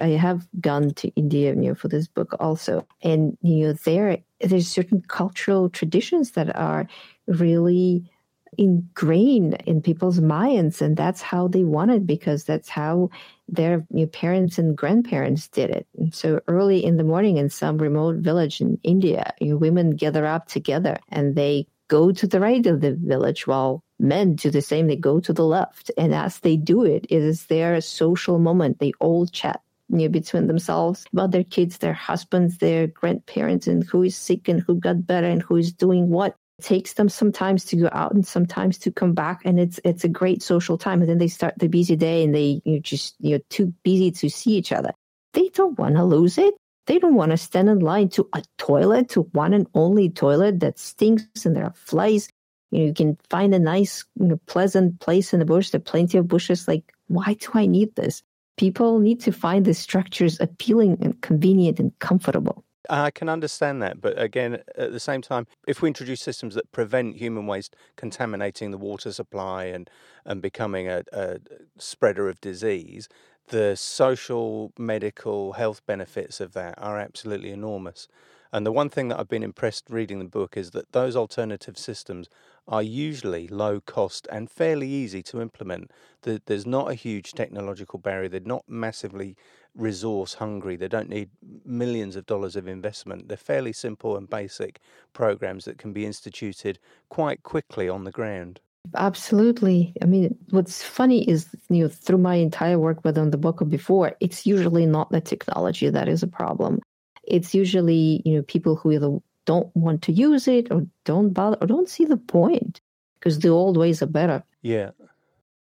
I 0.00 0.10
have 0.10 0.48
gone 0.60 0.90
to 0.94 1.08
India 1.16 1.54
you 1.54 1.60
know, 1.60 1.74
for 1.74 1.88
this 1.88 2.08
book 2.08 2.34
also, 2.40 2.86
and 3.02 3.36
you 3.42 3.68
know, 3.68 3.72
there 3.84 4.18
there's 4.40 4.68
certain 4.68 5.02
cultural 5.02 5.68
traditions 5.68 6.32
that 6.32 6.54
are 6.56 6.86
really 7.26 8.10
ingrained 8.58 9.54
in 9.66 9.80
people's 9.80 10.20
minds 10.20 10.82
and 10.82 10.96
that's 10.96 11.22
how 11.22 11.46
they 11.46 11.64
want 11.64 11.90
it 11.90 12.06
because 12.06 12.44
that's 12.44 12.68
how 12.68 13.08
their 13.48 13.86
you 13.90 14.00
know, 14.00 14.06
parents 14.06 14.58
and 14.58 14.76
grandparents 14.76 15.48
did 15.48 15.70
it. 15.70 15.86
And 15.96 16.14
so 16.14 16.40
early 16.48 16.84
in 16.84 16.96
the 16.96 17.04
morning 17.04 17.36
in 17.36 17.48
some 17.48 17.78
remote 17.78 18.16
village 18.16 18.60
in 18.60 18.78
india 18.82 19.32
you 19.40 19.50
know, 19.50 19.56
women 19.56 19.90
gather 19.90 20.26
up 20.26 20.48
together 20.48 20.98
and 21.08 21.36
they 21.36 21.66
go 21.88 22.12
to 22.12 22.26
the 22.26 22.40
right 22.40 22.66
of 22.66 22.80
the 22.80 22.94
village 22.94 23.46
while 23.46 23.82
men 23.98 24.34
do 24.34 24.50
the 24.50 24.62
same. 24.62 24.86
They 24.86 24.96
go 24.96 25.20
to 25.20 25.32
the 25.32 25.44
left. 25.44 25.90
And 25.96 26.14
as 26.14 26.40
they 26.40 26.56
do 26.56 26.84
it 26.84 27.06
it 27.08 27.22
is 27.22 27.46
their 27.46 27.80
social 27.80 28.38
moment. 28.38 28.78
They 28.78 28.92
all 29.00 29.26
chat 29.26 29.60
you 29.92 30.08
between 30.08 30.46
themselves 30.46 31.04
about 31.12 31.30
their 31.32 31.44
kids, 31.44 31.78
their 31.78 31.92
husbands, 31.94 32.58
their 32.58 32.86
grandparents, 32.86 33.66
and 33.66 33.84
who 33.84 34.02
is 34.02 34.16
sick 34.16 34.48
and 34.48 34.60
who 34.60 34.74
got 34.74 35.06
better 35.06 35.26
and 35.26 35.42
who 35.42 35.56
is 35.56 35.72
doing 35.72 36.10
what 36.10 36.36
It 36.58 36.64
takes 36.64 36.94
them 36.94 37.08
sometimes 37.08 37.64
to 37.66 37.76
go 37.76 37.88
out 37.92 38.12
and 38.12 38.26
sometimes 38.26 38.78
to 38.78 38.90
come 38.92 39.14
back 39.14 39.40
and 39.44 39.58
it's 39.58 39.80
it's 39.84 40.04
a 40.04 40.08
great 40.08 40.42
social 40.42 40.76
time 40.76 41.00
and 41.00 41.08
then 41.08 41.18
they 41.18 41.28
start 41.28 41.54
the 41.56 41.68
busy 41.68 41.96
day 41.96 42.22
and 42.22 42.34
they 42.34 42.60
you 42.64 42.80
just 42.80 43.16
you're 43.18 43.44
too 43.48 43.72
busy 43.82 44.10
to 44.10 44.28
see 44.28 44.52
each 44.60 44.72
other 44.72 44.92
they 45.32 45.48
don't 45.48 45.78
want 45.78 45.96
to 45.96 46.04
lose 46.04 46.36
it 46.36 46.54
they 46.86 46.98
don't 46.98 47.14
want 47.14 47.30
to 47.30 47.36
stand 47.36 47.68
in 47.68 47.78
line 47.78 48.08
to 48.10 48.28
a 48.34 48.42
toilet 48.58 49.08
to 49.08 49.22
one 49.32 49.54
and 49.54 49.66
only 49.74 50.10
toilet 50.10 50.60
that 50.60 50.78
stinks 50.78 51.46
and 51.46 51.56
there 51.56 51.64
are 51.64 51.72
flies 51.74 52.28
You 52.70 52.78
know, 52.78 52.86
you 52.86 52.94
can 52.94 53.18
find 53.28 53.54
a 53.54 53.58
nice, 53.58 54.04
you 54.18 54.26
know, 54.26 54.40
pleasant 54.46 55.00
place 55.00 55.32
in 55.32 55.40
the 55.40 55.44
bush. 55.44 55.70
There 55.70 55.80
are 55.80 55.82
plenty 55.82 56.18
of 56.18 56.28
bushes. 56.28 56.68
Like, 56.68 56.92
why 57.08 57.34
do 57.34 57.50
I 57.54 57.66
need 57.66 57.94
this? 57.96 58.22
People 58.60 58.98
need 58.98 59.20
to 59.20 59.32
find 59.32 59.64
the 59.64 59.72
structures 59.72 60.38
appealing 60.38 60.98
and 61.00 61.18
convenient 61.22 61.80
and 61.80 61.98
comfortable. 61.98 62.62
I 62.90 63.10
can 63.10 63.30
understand 63.30 63.80
that, 63.80 64.02
but 64.02 64.20
again, 64.20 64.62
at 64.76 64.92
the 64.92 65.00
same 65.00 65.22
time, 65.22 65.46
if 65.66 65.80
we 65.80 65.88
introduce 65.88 66.20
systems 66.20 66.56
that 66.56 66.70
prevent 66.70 67.16
human 67.16 67.46
waste 67.46 67.74
contaminating 67.96 68.70
the 68.70 68.76
water 68.76 69.12
supply 69.12 69.64
and 69.64 69.88
and 70.26 70.42
becoming 70.42 70.88
a, 70.88 71.04
a 71.10 71.38
spreader 71.78 72.28
of 72.28 72.38
disease, 72.42 73.08
the 73.48 73.76
social, 73.76 74.72
medical, 74.76 75.52
health 75.52 75.80
benefits 75.86 76.38
of 76.38 76.52
that 76.52 76.74
are 76.76 76.98
absolutely 76.98 77.52
enormous. 77.52 78.08
And 78.52 78.66
the 78.66 78.72
one 78.72 78.90
thing 78.90 79.08
that 79.08 79.18
I've 79.18 79.28
been 79.36 79.42
impressed 79.42 79.88
reading 79.88 80.18
the 80.18 80.26
book 80.26 80.58
is 80.58 80.72
that 80.72 80.92
those 80.92 81.16
alternative 81.16 81.78
systems 81.78 82.28
are 82.68 82.82
usually 82.82 83.48
low 83.48 83.80
cost 83.80 84.26
and 84.30 84.50
fairly 84.50 84.88
easy 84.88 85.22
to 85.24 85.40
implement. 85.40 85.90
There's 86.22 86.66
not 86.66 86.90
a 86.90 86.94
huge 86.94 87.32
technological 87.32 87.98
barrier, 87.98 88.28
they're 88.28 88.40
not 88.40 88.64
massively 88.68 89.36
resource 89.74 90.34
hungry, 90.34 90.76
they 90.76 90.88
don't 90.88 91.08
need 91.08 91.30
millions 91.64 92.16
of 92.16 92.26
dollars 92.26 92.56
of 92.56 92.68
investment. 92.68 93.28
They're 93.28 93.36
fairly 93.36 93.72
simple 93.72 94.16
and 94.16 94.28
basic 94.28 94.80
programs 95.12 95.64
that 95.64 95.78
can 95.78 95.92
be 95.92 96.06
instituted 96.06 96.78
quite 97.08 97.42
quickly 97.42 97.88
on 97.88 98.04
the 98.04 98.10
ground. 98.10 98.60
Absolutely. 98.96 99.92
I 100.02 100.06
mean, 100.06 100.36
what's 100.50 100.82
funny 100.82 101.28
is, 101.28 101.48
you 101.68 101.84
know, 101.84 101.88
through 101.88 102.18
my 102.18 102.36
entire 102.36 102.78
work 102.78 103.04
with 103.04 103.18
on 103.18 103.30
the 103.30 103.36
book 103.36 103.62
before, 103.68 104.16
it's 104.20 104.46
usually 104.46 104.86
not 104.86 105.10
the 105.10 105.20
technology 105.20 105.90
that 105.90 106.08
is 106.08 106.22
a 106.22 106.26
problem. 106.26 106.80
It's 107.24 107.54
usually, 107.54 108.22
you 108.24 108.36
know, 108.36 108.42
people 108.42 108.76
who 108.76 108.92
either 108.92 109.18
don't 109.50 109.74
want 109.74 110.00
to 110.02 110.12
use 110.12 110.46
it 110.46 110.70
or 110.70 110.86
don't 111.04 111.30
bother 111.38 111.58
or 111.60 111.66
don't 111.66 111.88
see 111.96 112.04
the 112.04 112.22
point 112.38 112.80
because 113.14 113.40
the 113.40 113.48
old 113.48 113.76
ways 113.76 114.00
are 114.00 114.14
better. 114.20 114.44
Yeah. 114.62 114.90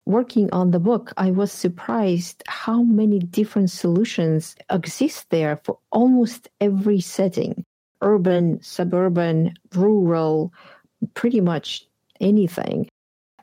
Working 0.07 0.47
on 0.59 0.71
the 0.71 0.79
book, 0.79 1.13
I 1.17 1.29
was 1.29 1.51
surprised 1.51 2.41
how 2.47 2.79
many 2.81 3.19
different 3.19 3.69
solutions 3.69 4.55
exist 4.79 5.29
there 5.29 5.55
for 5.63 5.77
almost 5.91 6.49
every 6.59 6.99
setting 6.99 7.53
urban, 8.01 8.61
suburban, 8.61 9.53
rural, 9.73 10.51
pretty 11.13 11.41
much 11.41 11.87
anything. 12.19 12.87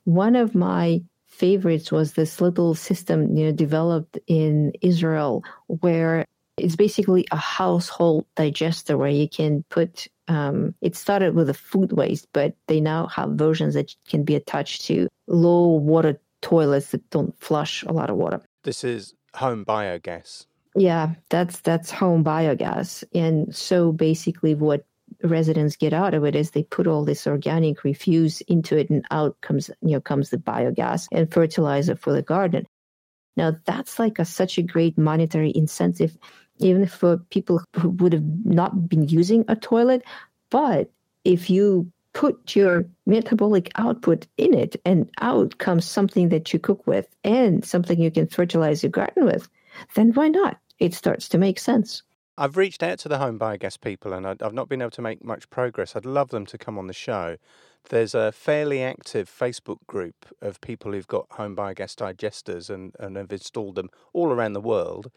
One 0.04 0.36
of 0.36 0.54
my 0.54 1.02
favorites 1.26 1.90
was 1.90 2.12
this 2.12 2.40
little 2.40 2.74
system 2.74 3.36
you 3.36 3.46
know, 3.46 3.52
developed 3.52 4.18
in 4.26 4.72
Israel 4.82 5.42
where 5.66 6.26
it's 6.56 6.76
basically 6.76 7.26
a 7.30 7.36
household 7.36 8.26
digester 8.36 8.96
where 8.98 9.10
you 9.10 9.28
can 9.28 9.64
put 9.70 10.06
um, 10.32 10.74
it 10.80 10.96
started 10.96 11.34
with 11.34 11.50
a 11.50 11.54
food 11.54 11.92
waste, 11.92 12.26
but 12.32 12.56
they 12.66 12.80
now 12.80 13.06
have 13.08 13.30
versions 13.32 13.74
that 13.74 13.94
can 14.08 14.24
be 14.24 14.34
attached 14.34 14.82
to 14.86 15.08
low 15.26 15.66
water 15.76 16.18
toilets 16.40 16.90
that 16.90 17.08
don't 17.10 17.38
flush 17.38 17.82
a 17.82 17.92
lot 17.92 18.08
of 18.08 18.16
water. 18.16 18.40
This 18.64 18.82
is 18.82 19.14
home 19.34 19.64
biogas. 19.64 20.46
Yeah, 20.74 21.14
that's 21.28 21.60
that's 21.60 21.90
home 21.90 22.24
biogas. 22.24 23.04
And 23.14 23.54
so 23.54 23.92
basically 23.92 24.54
what 24.54 24.86
residents 25.22 25.76
get 25.76 25.92
out 25.92 26.14
of 26.14 26.24
it 26.24 26.34
is 26.34 26.50
they 26.50 26.62
put 26.62 26.86
all 26.86 27.04
this 27.04 27.26
organic 27.26 27.84
refuse 27.84 28.40
into 28.42 28.78
it 28.78 28.88
and 28.88 29.04
out 29.10 29.38
comes 29.42 29.68
you 29.82 29.90
know 29.90 30.00
comes 30.00 30.30
the 30.30 30.38
biogas 30.38 31.08
and 31.12 31.30
fertilizer 31.30 31.94
for 31.94 32.12
the 32.12 32.22
garden. 32.22 32.66
Now 33.36 33.56
that's 33.66 33.98
like 33.98 34.18
a, 34.18 34.24
such 34.24 34.56
a 34.56 34.62
great 34.62 34.96
monetary 34.96 35.52
incentive 35.54 36.16
even 36.62 36.86
for 36.86 37.18
people 37.30 37.62
who 37.76 37.90
would 37.90 38.12
have 38.12 38.44
not 38.44 38.88
been 38.88 39.08
using 39.08 39.44
a 39.48 39.56
toilet. 39.56 40.02
But 40.50 40.90
if 41.24 41.48
you 41.50 41.90
put 42.12 42.54
your 42.54 42.84
metabolic 43.06 43.70
output 43.76 44.26
in 44.36 44.54
it 44.54 44.76
and 44.84 45.10
out 45.20 45.58
comes 45.58 45.84
something 45.84 46.28
that 46.28 46.52
you 46.52 46.58
cook 46.58 46.86
with 46.86 47.06
and 47.24 47.64
something 47.64 47.98
you 47.98 48.10
can 48.10 48.26
fertilize 48.26 48.82
your 48.82 48.90
garden 48.90 49.24
with, 49.24 49.48
then 49.94 50.12
why 50.12 50.28
not? 50.28 50.58
It 50.78 50.94
starts 50.94 51.28
to 51.30 51.38
make 51.38 51.58
sense. 51.58 52.02
I've 52.38 52.56
reached 52.56 52.82
out 52.82 52.98
to 53.00 53.08
the 53.08 53.18
home 53.18 53.38
biogas 53.38 53.80
people 53.80 54.12
and 54.12 54.26
I've 54.26 54.54
not 54.54 54.68
been 54.68 54.80
able 54.80 54.90
to 54.92 55.02
make 55.02 55.24
much 55.24 55.48
progress. 55.50 55.94
I'd 55.94 56.06
love 56.06 56.30
them 56.30 56.46
to 56.46 56.58
come 56.58 56.78
on 56.78 56.86
the 56.86 56.92
show. 56.92 57.36
There's 57.90 58.14
a 58.14 58.32
fairly 58.32 58.82
active 58.82 59.30
Facebook 59.30 59.78
group 59.86 60.26
of 60.40 60.60
people 60.60 60.92
who've 60.92 61.06
got 61.06 61.26
home 61.32 61.54
biogas 61.54 61.94
digesters 61.94 62.70
and, 62.70 62.94
and 62.98 63.16
have 63.16 63.32
installed 63.32 63.74
them 63.74 63.90
all 64.12 64.32
around 64.32 64.54
the 64.54 64.60
world. 64.60 65.10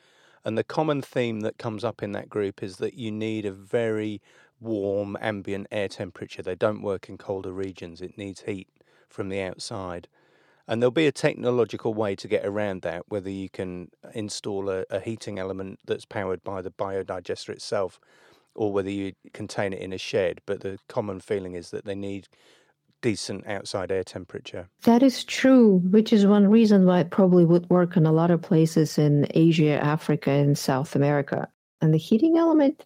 And 0.45 0.57
the 0.57 0.63
common 0.63 1.01
theme 1.01 1.41
that 1.41 1.57
comes 1.57 1.83
up 1.83 2.03
in 2.03 2.11
that 2.11 2.29
group 2.29 2.61
is 2.61 2.77
that 2.77 2.93
you 2.93 3.11
need 3.11 3.45
a 3.45 3.51
very 3.51 4.21
warm 4.61 5.17
ambient 5.19 5.67
air 5.71 5.87
temperature. 5.87 6.43
They 6.43 6.55
don't 6.55 6.83
work 6.83 7.09
in 7.09 7.17
colder 7.17 7.51
regions, 7.51 7.99
it 7.99 8.17
needs 8.17 8.41
heat 8.41 8.67
from 9.09 9.29
the 9.29 9.41
outside. 9.41 10.07
And 10.67 10.81
there'll 10.81 10.91
be 10.91 11.07
a 11.07 11.11
technological 11.11 11.93
way 11.93 12.15
to 12.15 12.27
get 12.27 12.45
around 12.45 12.83
that, 12.83 13.03
whether 13.07 13.29
you 13.29 13.49
can 13.49 13.89
install 14.13 14.69
a, 14.69 14.85
a 14.89 14.99
heating 14.99 15.37
element 15.39 15.79
that's 15.85 16.05
powered 16.05 16.43
by 16.43 16.61
the 16.61 16.71
biodigester 16.71 17.49
itself 17.49 17.99
or 18.55 18.71
whether 18.71 18.89
you 18.89 19.13
contain 19.33 19.73
it 19.73 19.79
in 19.79 19.93
a 19.93 19.97
shed. 19.97 20.41
But 20.45 20.61
the 20.61 20.79
common 20.87 21.19
feeling 21.19 21.53
is 21.53 21.71
that 21.71 21.85
they 21.85 21.95
need 21.95 22.27
decent 23.01 23.45
outside 23.47 23.91
air 23.91 24.03
temperature. 24.03 24.67
That 24.83 25.03
is 25.03 25.23
true, 25.23 25.77
which 25.89 26.11
is 26.11 26.25
one 26.25 26.47
reason 26.47 26.85
why 26.85 27.01
it 27.01 27.11
probably 27.11 27.45
would 27.45 27.69
work 27.69 27.97
in 27.97 28.05
a 28.05 28.11
lot 28.11 28.31
of 28.31 28.41
places 28.41 28.97
in 28.97 29.27
Asia, 29.31 29.79
Africa, 29.83 30.31
and 30.31 30.57
South 30.57 30.95
America. 30.95 31.47
And 31.81 31.93
the 31.93 31.99
heating 31.99 32.37
element, 32.37 32.85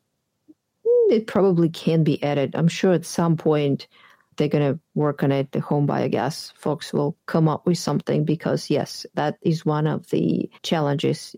hmm, 0.85 1.13
it 1.13 1.27
probably 1.27 1.69
can 1.69 2.03
be 2.03 2.21
added. 2.21 2.55
I'm 2.55 2.67
sure 2.67 2.93
at 2.93 3.05
some 3.05 3.37
point 3.37 3.87
they're 4.35 4.47
going 4.47 4.73
to 4.73 4.79
work 4.95 5.23
on 5.23 5.31
it. 5.31 5.51
The 5.51 5.59
home 5.59 5.87
biogas 5.87 6.53
folks 6.55 6.91
will 6.91 7.15
come 7.25 7.47
up 7.47 7.65
with 7.65 7.77
something 7.77 8.25
because, 8.25 8.69
yes, 8.69 9.05
that 9.13 9.37
is 9.41 9.65
one 9.65 9.87
of 9.87 10.09
the 10.09 10.49
challenges. 10.63 11.35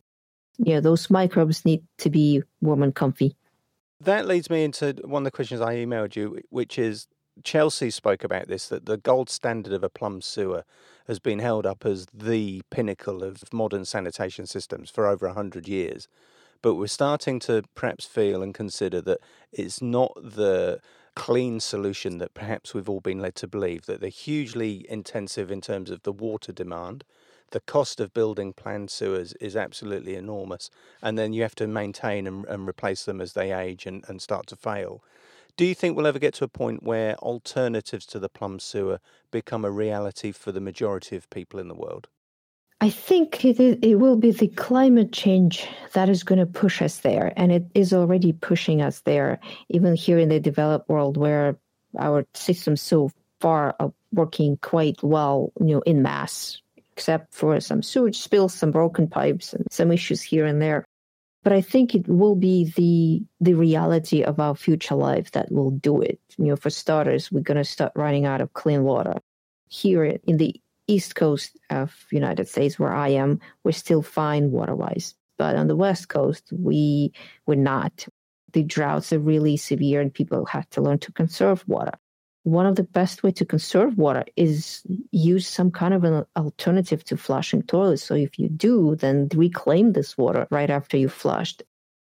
Yeah, 0.58 0.80
those 0.80 1.10
microbes 1.10 1.66
need 1.66 1.84
to 2.00 2.10
be 2.10 2.44
warm 2.62 2.84
and 2.84 2.96
comfy. 2.96 3.36
That 4.02 4.28
leads 4.28 4.50
me 4.50 4.64
into 4.64 4.96
one 5.04 5.22
of 5.22 5.26
the 5.26 5.32
questions 5.32 5.62
I 5.62 5.76
emailed 5.76 6.16
you, 6.16 6.40
which 6.50 6.80
is 6.80 7.08
Chelsea 7.44 7.90
spoke 7.90 8.24
about 8.24 8.48
this 8.48 8.68
that 8.68 8.86
the 8.86 8.98
gold 8.98 9.30
standard 9.30 9.74
of 9.74 9.84
a 9.84 9.90
plum 9.90 10.22
sewer 10.22 10.64
has 11.08 11.20
been 11.20 11.40
held 11.40 11.66
up 11.66 11.86
as 11.86 12.08
the 12.14 12.62
pinnacle 12.70 13.24
of 13.24 13.52
modern 13.52 13.86
sanitation 13.86 14.46
systems 14.46 14.90
for 14.90 15.08
over 15.08 15.28
100 15.28 15.68
years. 15.68 16.08
But 16.62 16.76
we're 16.76 16.88
starting 16.88 17.40
to 17.42 17.64
perhaps 17.76 18.06
feel 18.06 18.44
and 18.44 18.54
consider 18.54 19.02
that 19.02 19.20
it's 19.52 19.82
not 19.82 20.14
the 20.16 20.80
clean 21.16 21.60
solution 21.60 22.20
that 22.20 22.34
perhaps 22.34 22.74
we've 22.74 22.88
all 22.88 23.02
been 23.02 23.20
led 23.20 23.36
to 23.36 23.48
believe, 23.48 23.86
that 23.86 24.00
they're 24.00 24.10
hugely 24.10 24.86
intensive 24.90 25.52
in 25.52 25.62
terms 25.62 25.90
of 25.90 26.04
the 26.04 26.12
water 26.12 26.52
demand. 26.52 27.04
The 27.52 27.60
cost 27.60 28.00
of 28.00 28.14
building 28.14 28.54
planned 28.54 28.90
sewers 28.92 29.34
is 29.34 29.58
absolutely 29.58 30.16
enormous. 30.16 30.70
And 31.02 31.18
then 31.18 31.34
you 31.34 31.42
have 31.42 31.56
to 31.56 31.68
maintain 31.68 32.26
and, 32.26 32.46
and 32.46 32.68
replace 32.68 33.04
them 33.04 33.20
as 33.20 33.34
they 33.34 33.52
age 33.52 33.86
and, 33.86 34.06
and 34.08 34.22
start 34.22 34.48
to 34.48 34.56
fail. 34.56 35.04
Do 35.58 35.66
you 35.66 35.76
think 35.76 35.96
we'll 35.96 36.08
ever 36.08 36.20
get 36.20 36.34
to 36.36 36.44
a 36.44 36.48
point 36.48 36.84
where 36.84 37.16
alternatives 37.18 38.06
to 38.08 38.20
the 38.20 38.30
plum 38.30 38.60
sewer 38.60 39.00
become 39.32 39.66
a 39.66 39.72
reality 39.72 40.32
for 40.32 40.52
the 40.52 40.62
majority 40.62 41.16
of 41.16 41.30
people 41.30 41.60
in 41.60 41.68
the 41.68 41.76
world? 41.76 42.08
I 42.80 42.90
think 42.90 43.46
it, 43.46 43.60
is, 43.60 43.78
it 43.84 43.96
will 43.96 44.16
be 44.16 44.32
the 44.32 44.48
climate 44.48 45.12
change 45.12 45.68
that 45.94 46.10
is 46.10 46.24
going 46.24 46.40
to 46.40 46.48
push 46.48 46.82
us 46.82 46.98
there. 47.00 47.32
And 47.38 47.52
it 47.52 47.66
is 47.76 47.94
already 47.94 48.34
pushing 48.34 48.82
us 48.82 49.02
there, 49.02 49.40
even 49.70 49.96
here 49.96 50.18
in 50.18 50.30
the 50.30 50.40
developed 50.40 50.90
world 50.90 51.16
where 51.16 51.58
our 52.00 52.26
systems 52.34 52.82
so 52.82 53.12
far 53.40 53.76
are 53.80 53.94
working 54.12 54.58
quite 54.58 55.04
well, 55.04 55.52
you 55.60 55.76
know, 55.76 55.82
in 55.82 56.02
mass, 56.02 56.60
except 56.94 57.34
for 57.34 57.60
some 57.60 57.84
sewage 57.84 58.20
spills, 58.20 58.54
some 58.54 58.72
broken 58.72 59.08
pipes, 59.08 59.54
and 59.54 59.68
some 59.70 59.92
issues 59.92 60.22
here 60.22 60.48
and 60.48 60.60
there. 60.60 60.86
But 61.44 61.54
I 61.54 61.62
think 61.62 61.96
it 61.96 62.08
will 62.08 62.36
be 62.36 62.72
the 62.76 63.24
the 63.40 63.56
reality 63.56 64.24
of 64.24 64.40
our 64.40 64.56
future 64.56 64.96
life 64.96 65.32
that 65.32 65.52
will 65.52 65.72
do 65.72 66.02
it. 66.02 66.20
You 66.38 66.46
know, 66.46 66.56
for 66.56 66.70
starters, 66.70 67.32
we're 67.32 67.42
going 67.42 67.58
to 67.58 67.64
start 67.64 67.94
running 67.96 68.26
out 68.26 68.42
of 68.42 68.54
clean 68.54 68.84
water. 68.84 69.16
Here 69.68 70.04
in 70.04 70.38
the 70.38 70.60
east 70.88 71.16
coast 71.16 71.58
of 71.70 71.96
United 72.12 72.48
States, 72.48 72.78
where 72.78 72.94
I 72.94 73.10
am, 73.10 73.40
we're 73.64 73.72
still 73.72 74.02
fine 74.02 74.52
water-wise. 74.52 75.16
But 75.38 75.56
on 75.56 75.68
the 75.68 75.76
west 75.76 76.10
coast, 76.10 76.52
we 76.52 77.14
we're 77.48 77.56
not. 77.56 78.08
The 78.54 78.64
droughts 78.64 79.14
are 79.14 79.20
really 79.20 79.58
severe, 79.58 80.02
and 80.02 80.14
people 80.14 80.46
have 80.46 80.70
to 80.72 80.82
learn 80.82 81.00
to 81.00 81.12
conserve 81.14 81.64
water 81.68 81.98
one 82.44 82.66
of 82.66 82.76
the 82.76 82.84
best 82.84 83.24
way 83.24 83.32
to 83.32 83.46
conserve 83.46 83.98
water 83.98 84.26
is 84.36 84.82
use 85.12 85.48
some 85.48 85.70
kind 85.72 85.94
of 85.94 86.04
an 86.04 86.26
alternative 86.36 87.04
to 87.06 87.18
flushing 87.18 87.62
toilets. 87.64 88.04
So 88.04 88.16
if 88.16 88.40
you 88.40 88.50
do, 88.50 88.96
then 88.96 89.30
reclaim 89.36 89.94
this 89.94 90.18
water 90.18 90.48
right 90.50 90.70
after 90.70 90.98
you 90.98 91.08
flushed. 91.08 91.62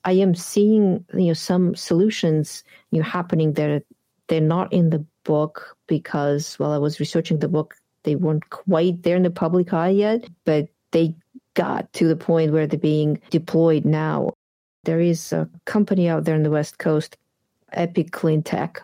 I 0.04 0.12
am 0.12 0.34
seeing 0.34 1.04
you 1.14 1.28
know 1.28 1.32
some 1.32 1.74
solutions 1.74 2.64
you 2.90 3.00
know, 3.00 3.08
happening 3.08 3.52
there. 3.52 3.82
They're 4.28 4.40
not 4.40 4.72
in 4.72 4.90
the 4.90 5.04
book 5.22 5.76
because 5.86 6.58
while 6.58 6.72
I 6.72 6.78
was 6.78 6.98
researching 6.98 7.38
the 7.38 7.48
book, 7.48 7.76
they 8.02 8.16
weren't 8.16 8.50
quite 8.50 9.02
there 9.02 9.16
in 9.16 9.22
the 9.22 9.30
public 9.30 9.72
eye 9.72 9.90
yet, 9.90 10.28
but 10.44 10.68
they 10.90 11.14
got 11.54 11.92
to 11.94 12.08
the 12.08 12.16
point 12.16 12.52
where 12.52 12.66
they're 12.66 12.78
being 12.78 13.20
deployed 13.30 13.84
now. 13.84 14.30
There 14.84 15.00
is 15.00 15.32
a 15.32 15.48
company 15.64 16.08
out 16.08 16.24
there 16.24 16.34
in 16.34 16.42
the 16.42 16.50
West 16.50 16.78
Coast, 16.78 17.16
Epic 17.72 18.10
Cleantec, 18.10 18.78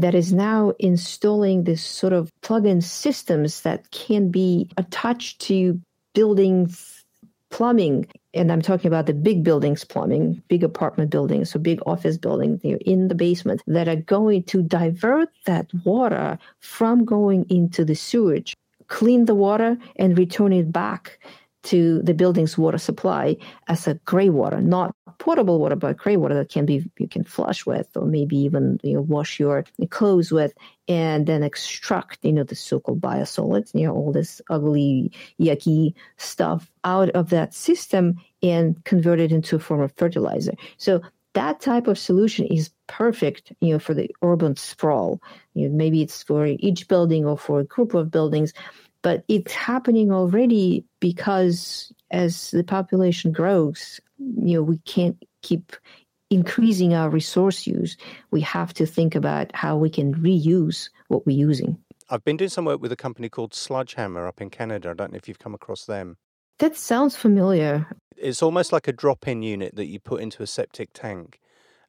that 0.00 0.14
is 0.14 0.32
now 0.32 0.72
installing 0.78 1.64
this 1.64 1.82
sort 1.82 2.12
of 2.12 2.30
plug-in 2.40 2.80
systems 2.80 3.62
that 3.62 3.90
can 3.90 4.30
be 4.30 4.70
attached 4.76 5.40
to 5.40 5.80
buildings 6.14 7.04
plumbing. 7.50 8.06
And 8.34 8.52
i'm 8.52 8.62
talking 8.62 8.86
about 8.86 9.06
the 9.06 9.14
big 9.14 9.42
buildings 9.42 9.82
plumbing 9.84 10.42
big 10.48 10.62
apartment 10.62 11.10
buildings 11.10 11.50
so 11.50 11.58
big 11.58 11.80
office 11.86 12.18
buildings 12.18 12.60
in 12.62 13.08
the 13.08 13.14
basement 13.14 13.62
that 13.66 13.88
are 13.88 13.96
going 13.96 14.42
to 14.44 14.62
divert 14.62 15.30
that 15.46 15.66
water 15.84 16.38
from 16.60 17.04
going 17.04 17.46
into 17.48 17.84
the 17.84 17.94
sewage 17.94 18.54
clean 18.86 19.24
the 19.24 19.34
water 19.34 19.78
and 19.96 20.18
return 20.18 20.52
it 20.52 20.70
back 20.70 21.18
to 21.64 22.00
the 22.02 22.14
building's 22.14 22.56
water 22.56 22.78
supply 22.78 23.36
as 23.66 23.86
a 23.86 23.94
gray 23.94 24.28
water, 24.28 24.60
not 24.60 24.94
potable 25.18 25.58
water, 25.58 25.76
but 25.76 25.96
gray 25.96 26.16
water 26.16 26.34
that 26.34 26.48
can 26.48 26.64
be 26.64 26.88
you 26.98 27.08
can 27.08 27.24
flush 27.24 27.66
with, 27.66 27.88
or 27.96 28.06
maybe 28.06 28.36
even 28.36 28.78
you 28.82 28.94
know 28.94 29.02
wash 29.02 29.40
your 29.40 29.64
clothes 29.90 30.30
with, 30.30 30.54
and 30.86 31.26
then 31.26 31.42
extract 31.42 32.24
you 32.24 32.32
know 32.32 32.44
the 32.44 32.54
so-called 32.54 33.00
biosolids, 33.00 33.74
you 33.74 33.86
know 33.86 33.94
all 33.94 34.12
this 34.12 34.40
ugly, 34.50 35.12
yucky 35.40 35.94
stuff 36.16 36.70
out 36.84 37.10
of 37.10 37.30
that 37.30 37.54
system 37.54 38.14
and 38.42 38.82
convert 38.84 39.18
it 39.18 39.32
into 39.32 39.56
a 39.56 39.58
form 39.58 39.80
of 39.80 39.92
fertilizer. 39.96 40.52
So 40.76 41.02
that 41.34 41.60
type 41.60 41.86
of 41.86 41.98
solution 41.98 42.46
is 42.46 42.70
perfect, 42.86 43.52
you 43.60 43.72
know, 43.72 43.78
for 43.78 43.94
the 43.94 44.10
urban 44.22 44.56
sprawl. 44.56 45.20
You 45.54 45.68
know, 45.68 45.76
maybe 45.76 46.02
it's 46.02 46.22
for 46.22 46.46
each 46.46 46.88
building 46.88 47.26
or 47.26 47.36
for 47.36 47.60
a 47.60 47.64
group 47.64 47.94
of 47.94 48.10
buildings, 48.10 48.52
but 49.02 49.24
it's 49.28 49.52
happening 49.52 50.12
already 50.12 50.84
because 51.00 51.92
as 52.10 52.50
the 52.50 52.64
population 52.64 53.32
grows, 53.32 54.00
you 54.18 54.54
know, 54.54 54.62
we 54.62 54.78
can't 54.78 55.22
keep 55.42 55.76
increasing 56.30 56.94
our 56.94 57.08
resource 57.08 57.66
use. 57.66 57.96
We 58.30 58.40
have 58.42 58.74
to 58.74 58.86
think 58.86 59.14
about 59.14 59.54
how 59.54 59.76
we 59.76 59.90
can 59.90 60.14
reuse 60.14 60.90
what 61.08 61.26
we're 61.26 61.36
using. 61.36 61.78
I've 62.10 62.24
been 62.24 62.36
doing 62.36 62.50
some 62.50 62.64
work 62.64 62.80
with 62.80 62.92
a 62.92 62.96
company 62.96 63.28
called 63.28 63.52
Sludgehammer 63.52 64.26
up 64.26 64.40
in 64.40 64.50
Canada. 64.50 64.90
I 64.90 64.94
don't 64.94 65.12
know 65.12 65.16
if 65.16 65.28
you've 65.28 65.38
come 65.38 65.54
across 65.54 65.84
them. 65.84 66.16
That 66.58 66.76
sounds 66.76 67.14
familiar. 67.14 67.86
It's 68.16 68.42
almost 68.42 68.72
like 68.72 68.88
a 68.88 68.92
drop 68.92 69.28
in 69.28 69.42
unit 69.42 69.76
that 69.76 69.86
you 69.86 70.00
put 70.00 70.20
into 70.20 70.42
a 70.42 70.46
septic 70.46 70.90
tank 70.92 71.38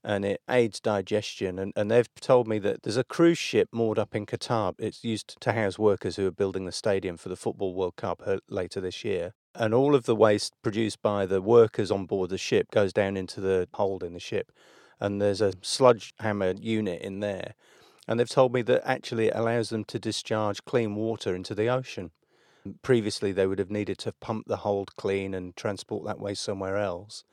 and 0.09 0.25
it 0.25 0.41
aids 0.49 0.79
digestion. 0.79 1.59
And, 1.59 1.71
and 1.75 1.91
they've 1.91 2.09
told 2.15 2.47
me 2.47 2.57
that 2.59 2.81
there's 2.81 2.97
a 2.97 3.03
cruise 3.03 3.37
ship 3.37 3.69
moored 3.71 3.99
up 3.99 4.15
in 4.15 4.25
Qatar. 4.25 4.73
It's 4.79 5.03
used 5.03 5.39
to 5.39 5.51
house 5.51 5.77
workers 5.77 6.15
who 6.15 6.25
are 6.25 6.31
building 6.31 6.65
the 6.65 6.71
stadium 6.71 7.15
for 7.15 7.29
the 7.29 7.35
Football 7.35 7.75
World 7.75 7.95
Cup 7.95 8.23
uh, 8.25 8.37
later 8.49 8.81
this 8.81 9.05
year. 9.05 9.35
And 9.53 9.71
all 9.71 9.93
of 9.93 10.07
the 10.07 10.15
waste 10.15 10.55
produced 10.63 11.03
by 11.03 11.27
the 11.27 11.43
workers 11.43 11.91
on 11.91 12.07
board 12.07 12.31
the 12.31 12.39
ship 12.39 12.71
goes 12.71 12.91
down 12.91 13.17
into 13.17 13.39
the 13.39 13.67
hold 13.75 14.01
in 14.01 14.13
the 14.13 14.19
ship. 14.19 14.51
And 14.99 15.21
there's 15.21 15.41
a 15.41 15.53
sludge 15.61 16.11
hammer 16.19 16.55
unit 16.59 17.03
in 17.03 17.19
there. 17.19 17.53
And 18.07 18.19
they've 18.19 18.27
told 18.27 18.51
me 18.51 18.63
that 18.63 18.81
actually 18.89 19.27
it 19.27 19.35
allows 19.35 19.69
them 19.69 19.83
to 19.85 19.99
discharge 19.99 20.65
clean 20.65 20.95
water 20.95 21.35
into 21.35 21.53
the 21.53 21.67
ocean. 21.67 22.09
Previously, 22.81 23.31
they 23.31 23.45
would 23.45 23.59
have 23.59 23.69
needed 23.69 23.99
to 23.99 24.13
pump 24.13 24.47
the 24.47 24.57
hold 24.57 24.95
clean 24.95 25.35
and 25.35 25.55
transport 25.55 26.07
that 26.07 26.19
waste 26.19 26.41
somewhere 26.41 26.77
else 26.77 27.25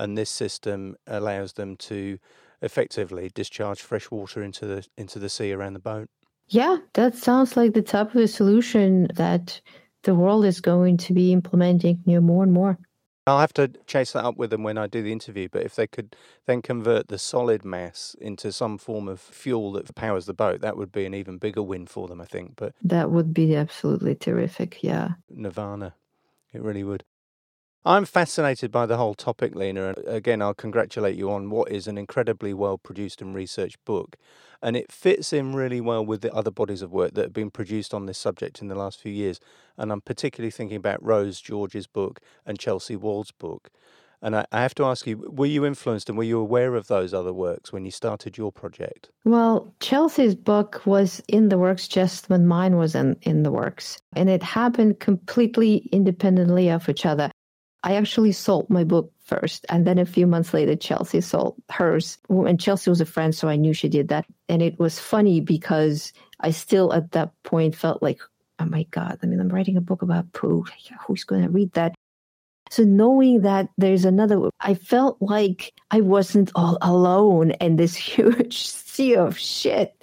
and 0.00 0.16
this 0.16 0.30
system 0.30 0.96
allows 1.06 1.52
them 1.52 1.76
to 1.76 2.18
effectively 2.62 3.30
discharge 3.34 3.80
fresh 3.80 4.10
water 4.10 4.42
into 4.42 4.66
the 4.66 4.86
into 4.96 5.18
the 5.18 5.28
sea 5.28 5.52
around 5.52 5.74
the 5.74 5.78
boat. 5.78 6.08
Yeah, 6.48 6.78
that 6.94 7.14
sounds 7.14 7.56
like 7.56 7.74
the 7.74 7.82
type 7.82 8.14
of 8.14 8.20
a 8.20 8.26
solution 8.26 9.06
that 9.14 9.60
the 10.02 10.14
world 10.14 10.44
is 10.44 10.60
going 10.60 10.96
to 10.96 11.12
be 11.12 11.32
implementing 11.32 12.00
you 12.06 12.14
know, 12.14 12.20
more 12.20 12.42
and 12.42 12.52
more. 12.52 12.78
I'll 13.26 13.38
have 13.38 13.52
to 13.54 13.70
chase 13.86 14.12
that 14.12 14.24
up 14.24 14.36
with 14.36 14.50
them 14.50 14.64
when 14.64 14.78
I 14.78 14.86
do 14.86 15.02
the 15.02 15.12
interview. 15.12 15.48
But 15.52 15.62
if 15.62 15.76
they 15.76 15.86
could 15.86 16.16
then 16.46 16.62
convert 16.62 17.08
the 17.08 17.18
solid 17.18 17.64
mass 17.64 18.16
into 18.20 18.50
some 18.50 18.78
form 18.78 19.06
of 19.06 19.20
fuel 19.20 19.72
that 19.72 19.94
powers 19.94 20.26
the 20.26 20.34
boat, 20.34 20.62
that 20.62 20.76
would 20.76 20.90
be 20.90 21.04
an 21.04 21.14
even 21.14 21.38
bigger 21.38 21.62
win 21.62 21.86
for 21.86 22.08
them, 22.08 22.20
I 22.20 22.24
think. 22.24 22.54
But 22.56 22.74
that 22.82 23.10
would 23.10 23.32
be 23.32 23.54
absolutely 23.54 24.16
terrific. 24.16 24.82
Yeah, 24.82 25.10
Nirvana, 25.28 25.94
it 26.52 26.62
really 26.62 26.82
would. 26.82 27.04
I'm 27.84 28.04
fascinated 28.04 28.70
by 28.70 28.84
the 28.84 28.98
whole 28.98 29.14
topic, 29.14 29.54
Lena. 29.54 29.88
And 29.88 29.98
again, 30.06 30.42
I'll 30.42 30.52
congratulate 30.52 31.16
you 31.16 31.30
on 31.30 31.48
what 31.48 31.72
is 31.72 31.86
an 31.86 31.96
incredibly 31.96 32.52
well 32.52 32.76
produced 32.76 33.22
and 33.22 33.34
researched 33.34 33.82
book. 33.86 34.16
And 34.62 34.76
it 34.76 34.92
fits 34.92 35.32
in 35.32 35.54
really 35.54 35.80
well 35.80 36.04
with 36.04 36.20
the 36.20 36.32
other 36.34 36.50
bodies 36.50 36.82
of 36.82 36.92
work 36.92 37.14
that 37.14 37.22
have 37.22 37.32
been 37.32 37.50
produced 37.50 37.94
on 37.94 38.04
this 38.04 38.18
subject 38.18 38.60
in 38.60 38.68
the 38.68 38.74
last 38.74 39.00
few 39.00 39.12
years. 39.12 39.40
And 39.78 39.90
I'm 39.90 40.02
particularly 40.02 40.50
thinking 40.50 40.76
about 40.76 41.02
Rose 41.02 41.40
George's 41.40 41.86
book 41.86 42.20
and 42.44 42.58
Chelsea 42.58 42.96
Wald's 42.96 43.32
book. 43.32 43.70
And 44.20 44.36
I, 44.36 44.44
I 44.52 44.60
have 44.60 44.74
to 44.74 44.84
ask 44.84 45.06
you, 45.06 45.16
were 45.30 45.46
you 45.46 45.64
influenced 45.64 46.10
and 46.10 46.18
were 46.18 46.24
you 46.24 46.38
aware 46.38 46.74
of 46.74 46.88
those 46.88 47.14
other 47.14 47.32
works 47.32 47.72
when 47.72 47.86
you 47.86 47.90
started 47.90 48.36
your 48.36 48.52
project? 48.52 49.08
Well, 49.24 49.74
Chelsea's 49.80 50.34
book 50.34 50.82
was 50.84 51.22
in 51.28 51.48
the 51.48 51.56
works 51.56 51.88
just 51.88 52.28
when 52.28 52.46
mine 52.46 52.76
was 52.76 52.94
in, 52.94 53.16
in 53.22 53.42
the 53.42 53.50
works. 53.50 54.02
And 54.14 54.28
it 54.28 54.42
happened 54.42 55.00
completely 55.00 55.88
independently 55.92 56.68
of 56.68 56.86
each 56.86 57.06
other. 57.06 57.30
I 57.82 57.94
actually 57.94 58.32
sold 58.32 58.68
my 58.68 58.84
book 58.84 59.12
first. 59.24 59.64
And 59.68 59.86
then 59.86 59.98
a 59.98 60.04
few 60.04 60.26
months 60.26 60.52
later, 60.52 60.76
Chelsea 60.76 61.20
sold 61.20 61.54
hers. 61.70 62.18
And 62.28 62.60
Chelsea 62.60 62.90
was 62.90 63.00
a 63.00 63.06
friend, 63.06 63.34
so 63.34 63.48
I 63.48 63.56
knew 63.56 63.72
she 63.72 63.88
did 63.88 64.08
that. 64.08 64.26
And 64.48 64.60
it 64.60 64.78
was 64.78 64.98
funny 64.98 65.40
because 65.40 66.12
I 66.40 66.50
still 66.50 66.92
at 66.92 67.12
that 67.12 67.32
point 67.42 67.74
felt 67.74 68.02
like, 68.02 68.20
oh 68.58 68.66
my 68.66 68.82
God, 68.90 69.18
I 69.22 69.26
mean, 69.26 69.40
I'm 69.40 69.48
writing 69.48 69.76
a 69.76 69.80
book 69.80 70.02
about 70.02 70.32
poo. 70.32 70.64
Who's 71.06 71.24
going 71.24 71.42
to 71.42 71.48
read 71.48 71.72
that? 71.72 71.94
So 72.70 72.84
knowing 72.84 73.40
that 73.40 73.68
there's 73.78 74.04
another, 74.04 74.48
I 74.60 74.74
felt 74.74 75.16
like 75.20 75.72
I 75.90 76.02
wasn't 76.02 76.52
all 76.54 76.78
alone 76.82 77.52
in 77.52 77.76
this 77.76 77.96
huge 77.96 78.58
sea 78.58 79.16
of 79.16 79.38
shit. 79.38 79.94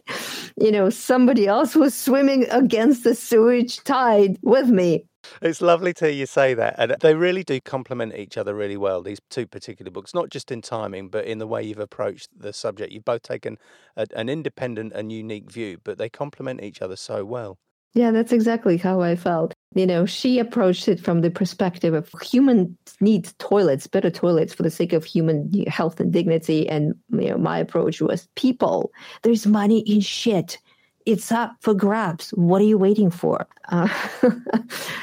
You 0.60 0.72
know, 0.72 0.90
somebody 0.90 1.48
else 1.48 1.76
was 1.76 1.94
swimming 1.94 2.46
against 2.50 3.04
the 3.04 3.14
sewage 3.14 3.84
tide 3.84 4.38
with 4.42 4.68
me. 4.68 5.06
It's 5.42 5.62
lovely 5.62 5.94
to 5.96 6.06
hear 6.06 6.14
you 6.14 6.26
say 6.26 6.54
that. 6.54 6.76
And 6.78 6.96
they 7.00 7.16
really 7.16 7.44
do 7.44 7.60
complement 7.60 8.16
each 8.16 8.38
other 8.38 8.54
really 8.54 8.78
well, 8.78 9.02
these 9.02 9.20
two 9.30 9.48
particular 9.48 9.92
books, 9.92 10.14
not 10.14 10.30
just 10.30 10.52
in 10.52 10.62
timing, 10.62 11.10
but 11.10 11.26
in 11.26 11.38
the 11.40 11.48
way 11.48 11.64
you've 11.64 11.80
approached 11.80 12.30
the 12.38 12.54
subject. 12.54 12.92
You've 12.92 13.06
both 13.06 13.24
taken 13.24 13.58
a, 13.96 14.08
an 14.16 14.30
independent 14.30 14.94
and 14.94 15.12
unique 15.12 15.52
view, 15.52 15.78
but 15.84 15.98
they 15.98 16.10
complement 16.10 16.64
each 16.64 16.82
other 16.82 16.96
so 16.96 17.26
well. 17.26 17.58
Yeah, 17.94 18.12
that's 18.12 18.32
exactly 18.32 18.78
how 18.78 19.02
I 19.02 19.16
felt. 19.16 19.54
You 19.74 19.88
know, 19.88 20.06
she 20.06 20.38
approached 20.38 20.88
it 20.88 21.00
from 21.00 21.22
the 21.22 21.32
perspective 21.32 21.96
of 21.96 22.12
human 22.22 22.78
needs 23.02 23.34
toilets, 23.40 23.88
better 23.88 24.12
toilets 24.12 24.54
for 24.54 24.62
the 24.62 24.70
sake 24.70 24.94
of 24.94 25.04
human 25.04 25.52
health 25.66 26.00
and 26.00 26.14
dignity. 26.14 26.70
And, 26.70 26.94
you 27.12 27.30
know, 27.30 27.38
my 27.38 27.58
approach 27.58 28.00
was 28.00 28.28
people, 28.36 28.92
there's 29.24 29.48
money 29.48 29.80
in 29.80 30.02
shit 30.02 30.60
it's 31.08 31.32
up 31.32 31.56
for 31.62 31.74
grabs. 31.74 32.32
What 32.32 32.62
are 32.62 32.66
you 32.66 32.78
waiting 32.78 33.10
for? 33.10 33.48
Uh, 33.70 33.88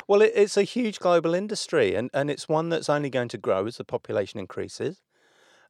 well, 0.06 0.20
it, 0.20 0.32
it's 0.34 0.58
a 0.58 0.62
huge 0.62 0.98
global 0.98 1.34
industry, 1.34 1.94
and, 1.94 2.10
and 2.12 2.30
it's 2.30 2.46
one 2.46 2.68
that's 2.68 2.90
only 2.90 3.08
going 3.08 3.28
to 3.28 3.38
grow 3.38 3.66
as 3.66 3.78
the 3.78 3.84
population 3.84 4.38
increases. 4.38 5.00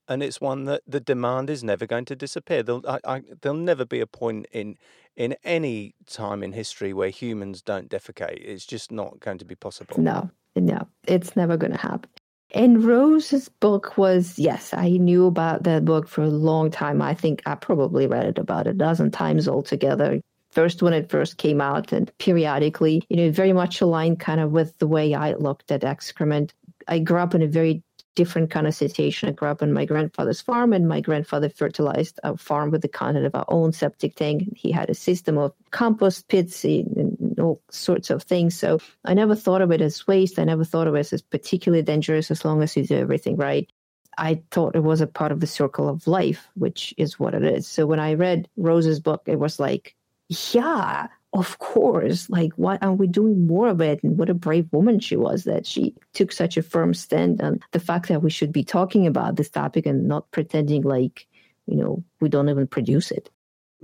And 0.09 0.23
it's 0.23 0.41
one 0.41 0.65
that 0.65 0.83
the 0.87 1.01
demand 1.01 1.49
is 1.49 1.63
never 1.63 1.87
going 1.87 2.05
to 2.07 2.17
disappear. 2.17 2.63
There'll, 2.63 2.87
I, 2.87 2.99
I, 3.05 3.23
there'll 3.41 3.57
never 3.57 3.87
be 3.87 4.01
a 4.01 4.07
point 4.07 4.47
in 4.53 4.77
in 5.17 5.37
any 5.45 5.95
time 6.07 6.43
in 6.43 6.53
history 6.53 6.93
where 6.93 7.09
humans 7.09 7.63
don't 7.63 7.89
defecate. 7.89 8.43
It's 8.45 8.67
just 8.67 8.91
not 8.91 9.21
going 9.21 9.39
to 9.39 9.45
be 9.45 9.55
possible. 9.55 9.99
No, 9.99 10.29
no, 10.57 10.87
it's 11.07 11.37
never 11.37 11.57
going 11.57 11.73
to 11.73 11.79
happen. 11.79 12.11
And 12.53 12.85
Rose's 12.85 13.49
book 13.49 13.99
was, 13.99 14.39
yes, 14.39 14.73
I 14.73 14.91
knew 14.91 15.27
about 15.27 15.65
that 15.65 15.85
book 15.85 16.07
for 16.07 16.23
a 16.23 16.29
long 16.29 16.71
time. 16.71 17.03
I 17.03 17.15
think 17.15 17.43
I 17.47 17.57
probably 17.57 18.07
read 18.07 18.27
it 18.27 18.39
about 18.39 18.67
a 18.67 18.73
dozen 18.73 19.11
times 19.11 19.49
altogether. 19.49 20.21
First, 20.53 20.83
when 20.83 20.93
it 20.93 21.11
first 21.11 21.37
came 21.37 21.61
out, 21.61 21.91
and 21.91 22.17
periodically, 22.19 23.03
you 23.09 23.17
know, 23.17 23.31
very 23.33 23.53
much 23.53 23.81
aligned 23.81 24.21
kind 24.21 24.41
of 24.41 24.53
with 24.53 24.79
the 24.79 24.87
way 24.87 25.13
I 25.13 25.33
looked 25.33 25.73
at 25.73 25.83
excrement. 25.83 26.55
I 26.87 27.01
grew 27.01 27.19
up 27.19 27.35
in 27.35 27.43
a 27.43 27.49
very 27.49 27.83
different 28.15 28.51
kind 28.51 28.69
of 28.69 28.75
situation. 28.75 29.29
I 29.29 29.33
grew 29.33 29.49
up 29.49 29.63
on 29.63 29.73
my 29.73 29.85
grandfather's 29.85 30.41
farm, 30.41 30.73
and 30.73 30.87
my 30.89 31.01
grandfather 31.01 31.49
fertilized 31.49 32.21
a 32.23 32.37
farm 32.37 32.71
with 32.71 32.83
the 32.83 32.89
content 32.89 33.27
of 33.27 33.35
our 33.35 33.47
own 33.49 33.73
septic 33.73 34.15
tank. 34.15 34.45
He 34.55 34.71
had 34.71 34.91
a 34.91 34.95
system 34.95 35.39
of 35.39 35.53
compost 35.73 36.29
pits 36.29 36.65
and 36.65 37.34
all 37.45 37.63
sorts 37.71 38.11
of 38.11 38.23
things. 38.23 38.59
So 38.59 38.81
I 39.05 39.15
never 39.15 39.35
thought 39.35 39.63
of 39.63 39.71
it 39.71 39.81
as 39.81 40.07
waste. 40.07 40.39
I 40.39 40.45
never 40.45 40.65
thought 40.65 40.87
of 40.87 40.95
it 40.95 41.13
as 41.13 41.23
particularly 41.23 41.83
dangerous 41.83 42.31
as 42.31 42.45
long 42.45 42.63
as 42.63 42.77
you 42.77 42.85
do 42.85 42.97
everything 42.97 43.37
right. 43.37 43.71
I 44.17 44.43
thought 44.51 44.77
it 44.77 44.85
was 44.85 45.01
a 45.01 45.07
part 45.07 45.33
of 45.33 45.41
the 45.41 45.47
circle 45.47 45.89
of 45.89 46.07
life, 46.07 46.49
which 46.55 46.95
is 46.97 47.19
what 47.19 47.35
it 47.35 47.45
is. 47.45 47.67
So 47.67 47.87
when 47.87 48.01
I 48.01 48.15
read 48.15 48.49
Rose's 48.57 49.01
book, 49.01 49.23
it 49.27 49.39
was 49.39 49.59
like, 49.59 49.95
yeah, 50.29 51.09
of 51.33 51.59
course, 51.59 52.31
like, 52.31 52.53
why 52.55 52.79
aren't 52.81 53.01
we 53.01 53.09
doing 53.09 53.47
more 53.47 53.67
of 53.67 53.81
it? 53.81 54.03
And 54.05 54.17
what 54.17 54.31
a 54.31 54.35
brave 54.35 54.69
woman 54.71 55.01
she 55.01 55.17
was 55.17 55.45
that 55.45 55.67
she 55.67 55.95
took 56.13 56.31
such 56.31 56.57
a 56.57 56.63
firm 56.63 56.95
stand 56.95 57.43
on 57.43 57.59
the 57.73 57.81
fact 57.81 58.09
that 58.09 58.23
we 58.23 58.31
should 58.31 58.53
be 58.53 58.63
talking 58.63 59.05
about 59.07 59.35
this 59.35 59.51
topic 59.51 59.85
and 59.85 60.07
not 60.07 60.31
pretending 60.31 60.83
like, 60.83 61.27
you 61.67 61.77
know, 61.77 62.05
we 62.21 62.29
don't 62.29 62.49
even 62.49 62.69
produce 62.69 63.11
it. 63.11 63.31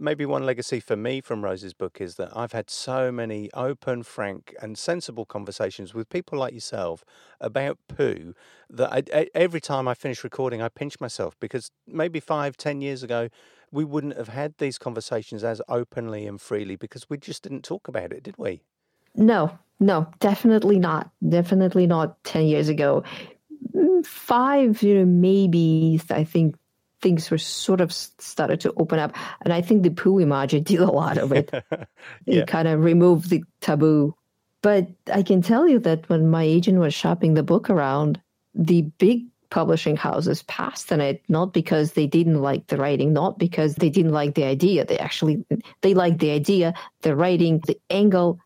Maybe 0.02 0.24
one 0.24 0.46
legacy 0.46 0.80
for 0.80 0.96
me 0.96 1.20
from 1.20 1.44
Rose's 1.44 1.74
book 1.74 2.00
is 2.00 2.14
that 2.14 2.34
I've 2.34 2.52
had 2.52 2.70
so 2.70 3.12
many 3.12 3.50
open, 3.52 4.02
frank, 4.02 4.54
and 4.62 4.78
sensible 4.78 5.26
conversations 5.26 5.92
with 5.92 6.08
people 6.08 6.38
like 6.38 6.54
yourself 6.54 7.04
about 7.38 7.78
poo 7.86 8.32
that 8.70 9.10
I, 9.12 9.28
every 9.34 9.60
time 9.60 9.86
I 9.86 9.92
finish 9.92 10.24
recording, 10.24 10.62
I 10.62 10.70
pinch 10.70 10.98
myself 11.00 11.36
because 11.38 11.70
maybe 11.86 12.18
five, 12.18 12.56
ten 12.56 12.80
years 12.80 13.02
ago, 13.02 13.28
we 13.70 13.84
wouldn't 13.84 14.16
have 14.16 14.28
had 14.28 14.56
these 14.56 14.78
conversations 14.78 15.44
as 15.44 15.60
openly 15.68 16.26
and 16.26 16.40
freely 16.40 16.76
because 16.76 17.10
we 17.10 17.18
just 17.18 17.42
didn't 17.42 17.62
talk 17.62 17.86
about 17.86 18.10
it, 18.10 18.22
did 18.22 18.38
we? 18.38 18.62
No, 19.14 19.58
no, 19.80 20.06
definitely 20.18 20.78
not. 20.78 21.10
Definitely 21.28 21.86
not 21.86 22.22
10 22.24 22.46
years 22.46 22.68
ago. 22.70 23.04
Mm, 23.74 24.06
five, 24.06 24.82
you 24.82 24.94
know, 24.94 25.04
maybe 25.04 26.00
I 26.10 26.24
think 26.24 26.56
things 27.00 27.30
were 27.30 27.38
sort 27.38 27.80
of 27.80 27.92
started 27.92 28.60
to 28.60 28.72
open 28.76 28.98
up. 28.98 29.14
And 29.42 29.52
I 29.52 29.62
think 29.62 29.82
the 29.82 29.90
poo 29.90 30.16
emoji 30.16 30.62
did 30.64 30.80
a 30.80 30.90
lot 30.90 31.18
of 31.18 31.32
it. 31.32 31.50
yeah. 31.72 32.42
It 32.42 32.46
kind 32.46 32.68
of 32.68 32.82
removed 32.82 33.30
the 33.30 33.44
taboo. 33.60 34.14
But 34.62 34.88
I 35.12 35.22
can 35.22 35.40
tell 35.40 35.66
you 35.66 35.78
that 35.80 36.08
when 36.08 36.28
my 36.28 36.42
agent 36.42 36.78
was 36.78 36.92
shopping 36.92 37.34
the 37.34 37.42
book 37.42 37.70
around, 37.70 38.20
the 38.54 38.82
big 38.98 39.26
publishing 39.50 39.96
houses 39.96 40.42
passed 40.44 40.92
on 40.92 41.00
it 41.00 41.22
not 41.28 41.52
because 41.52 41.92
they 41.92 42.06
didn't 42.06 42.40
like 42.40 42.68
the 42.68 42.76
writing 42.76 43.12
not 43.12 43.36
because 43.36 43.74
they 43.74 43.90
didn't 43.90 44.12
like 44.12 44.36
the 44.36 44.44
idea 44.44 44.84
they 44.84 44.96
actually 44.96 45.44
they 45.82 45.92
liked 45.92 46.20
the 46.20 46.30
idea 46.30 46.72
the 47.02 47.16
writing 47.16 47.60
the 47.66 47.76
angle 47.90 48.38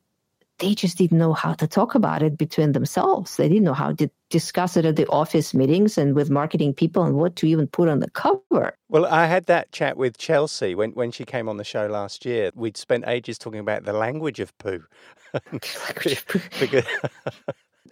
they 0.58 0.74
just 0.74 0.98
didn't 0.98 1.18
know 1.18 1.32
how 1.32 1.52
to 1.54 1.66
talk 1.66 1.94
about 1.94 2.22
it 2.22 2.38
between 2.38 2.72
themselves. 2.72 3.36
They 3.36 3.48
didn't 3.48 3.64
know 3.64 3.74
how 3.74 3.92
to 3.92 4.08
discuss 4.30 4.76
it 4.76 4.84
at 4.84 4.96
the 4.96 5.06
office 5.08 5.52
meetings 5.52 5.98
and 5.98 6.14
with 6.14 6.30
marketing 6.30 6.74
people 6.74 7.04
and 7.04 7.16
what 7.16 7.36
to 7.36 7.46
even 7.46 7.66
put 7.66 7.88
on 7.88 8.00
the 8.00 8.10
cover. 8.10 8.76
Well, 8.88 9.06
I 9.06 9.26
had 9.26 9.46
that 9.46 9.72
chat 9.72 9.96
with 9.96 10.16
Chelsea 10.18 10.74
when, 10.74 10.92
when 10.92 11.10
she 11.10 11.24
came 11.24 11.48
on 11.48 11.56
the 11.56 11.64
show 11.64 11.86
last 11.86 12.24
year. 12.24 12.50
We'd 12.54 12.76
spent 12.76 13.04
ages 13.06 13.38
talking 13.38 13.60
about 13.60 13.84
the 13.84 13.92
language 13.92 14.40
of 14.40 14.56
poo. 14.58 14.84
because 16.60 16.84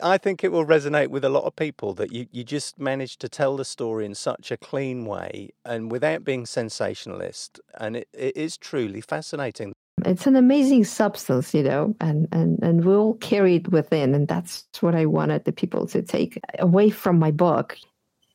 I 0.01 0.17
think 0.19 0.45
it 0.45 0.53
will 0.53 0.65
resonate 0.65 1.09
with 1.09 1.25
a 1.25 1.29
lot 1.29 1.45
of 1.45 1.57
people 1.57 1.95
that 1.95 2.13
you, 2.13 2.27
you 2.31 2.45
just 2.45 2.79
managed 2.79 3.21
to 3.21 3.29
tell 3.29 3.57
the 3.57 3.65
story 3.65 4.07
in 4.07 4.15
such 4.15 4.51
a 4.51 4.57
clean 4.57 5.05
way 5.05 5.51
and 5.65 5.91
without 5.91 6.25
being 6.25 6.47
sensationalist. 6.47 7.61
And 7.79 7.97
it, 7.97 8.09
it 8.13 8.37
is 8.37 8.57
truly 8.57 9.01
fascinating. 9.01 9.75
It's 10.05 10.27
an 10.27 10.37
amazing 10.37 10.85
substance, 10.85 11.55
you 11.55 11.63
know, 11.63 11.95
and, 12.01 12.29
and, 12.33 12.59
and 12.63 12.85
we'll 12.85 13.15
carry 13.15 13.57
it 13.57 13.69
within. 13.69 14.15
And 14.15 14.29
that's 14.29 14.65
what 14.81 14.95
I 14.95 15.07
wanted 15.07 15.45
the 15.45 15.53
people 15.53 15.87
to 15.89 16.03
take 16.03 16.41
away 16.59 16.91
from 16.91 17.19
my 17.19 17.31
book. 17.31 17.77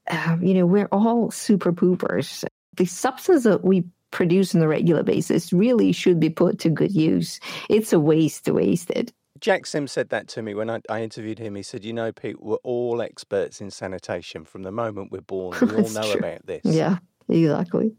Uh, 0.10 0.38
you 0.42 0.54
know, 0.54 0.66
we're 0.66 0.90
all 0.92 1.32
super 1.32 1.74
poopers. 1.74 2.46
The 2.76 2.86
substance 2.86 3.44
that 3.44 3.64
we 3.64 3.84
produce 4.12 4.56
on 4.56 4.62
a 4.62 4.68
regular 4.68 5.04
basis 5.04 5.52
really 5.52 5.92
should 5.92 6.20
be 6.20 6.30
put 6.30 6.60
to 6.60 6.70
good 6.70 6.94
use. 6.94 7.40
It's 7.70 7.94
a 7.94 8.00
waste 8.00 8.46
to 8.46 8.54
waste 8.54 8.90
it. 8.92 9.12
Jack 9.40 9.66
Sim 9.66 9.88
said 9.88 10.10
that 10.10 10.28
to 10.30 10.42
me 10.42 10.54
when 10.54 10.70
I, 10.70 10.82
I, 10.90 11.04
interviewed 11.04 11.40
him. 11.40 11.56
He 11.56 11.64
said, 11.64 11.86
You 11.86 11.94
know, 11.94 12.12
Pete, 12.12 12.42
we're 12.42 12.56
all 12.64 13.02
experts 13.02 13.62
in 13.62 13.70
sanitation 13.70 14.46
from 14.46 14.64
the 14.64 14.72
moment 14.72 15.12
we're 15.12 15.22
born. 15.22 15.58
We 15.62 15.68
all 15.76 15.90
know 15.90 16.12
true. 16.12 16.20
about 16.20 16.46
this. 16.46 16.62
Yeah, 16.64 16.98
exactly. 17.30 17.94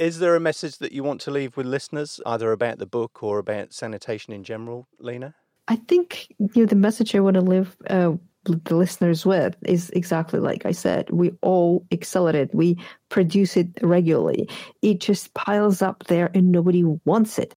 Is 0.00 0.18
there 0.18 0.34
a 0.34 0.40
message 0.40 0.78
that 0.78 0.92
you 0.92 1.04
want 1.04 1.20
to 1.22 1.30
leave 1.30 1.58
with 1.58 1.66
listeners, 1.66 2.22
either 2.24 2.52
about 2.52 2.78
the 2.78 2.86
book 2.86 3.22
or 3.22 3.38
about 3.38 3.74
sanitation 3.74 4.32
in 4.32 4.44
general, 4.44 4.88
Lena? 4.98 5.34
I 5.68 5.76
think 5.76 6.26
you 6.38 6.62
know, 6.62 6.64
the 6.64 6.74
message 6.74 7.14
I 7.14 7.20
want 7.20 7.34
to 7.34 7.42
leave 7.42 7.76
uh, 7.90 8.12
the 8.44 8.76
listeners 8.76 9.26
with 9.26 9.56
is 9.66 9.90
exactly 9.90 10.40
like 10.40 10.64
I 10.64 10.72
said. 10.72 11.10
We 11.10 11.32
all 11.42 11.86
it. 11.90 12.54
We 12.54 12.78
produce 13.10 13.58
it 13.58 13.68
regularly. 13.82 14.48
It 14.80 15.00
just 15.00 15.34
piles 15.34 15.82
up 15.82 16.04
there 16.04 16.30
and 16.32 16.50
nobody 16.50 16.82
wants 17.04 17.38
it. 17.38 17.54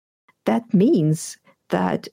That 0.46 0.74
means 0.74 1.38
that 1.70 2.08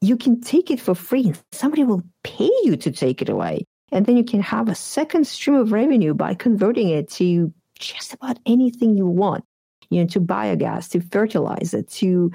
you 0.00 0.16
can 0.16 0.40
take 0.40 0.70
it 0.70 0.80
for 0.80 0.94
free. 0.94 1.26
and 1.26 1.42
Somebody 1.52 1.84
will 1.84 2.02
pay 2.22 2.50
you 2.62 2.78
to 2.78 2.90
take 2.90 3.20
it 3.20 3.28
away. 3.28 3.66
And 3.92 4.06
then 4.06 4.16
you 4.16 4.24
can 4.24 4.40
have 4.40 4.70
a 4.70 4.74
second 4.74 5.26
stream 5.26 5.56
of 5.56 5.70
revenue 5.70 6.14
by 6.14 6.32
converting 6.32 6.88
it 6.88 7.10
to 7.10 7.52
just 7.78 8.14
about 8.14 8.38
anything 8.46 8.96
you 8.96 9.06
want 9.06 9.44
you 9.90 10.00
know, 10.00 10.06
to 10.08 10.20
biogas, 10.20 10.90
to 10.90 11.00
fertilizer, 11.00 11.82
to 11.82 12.30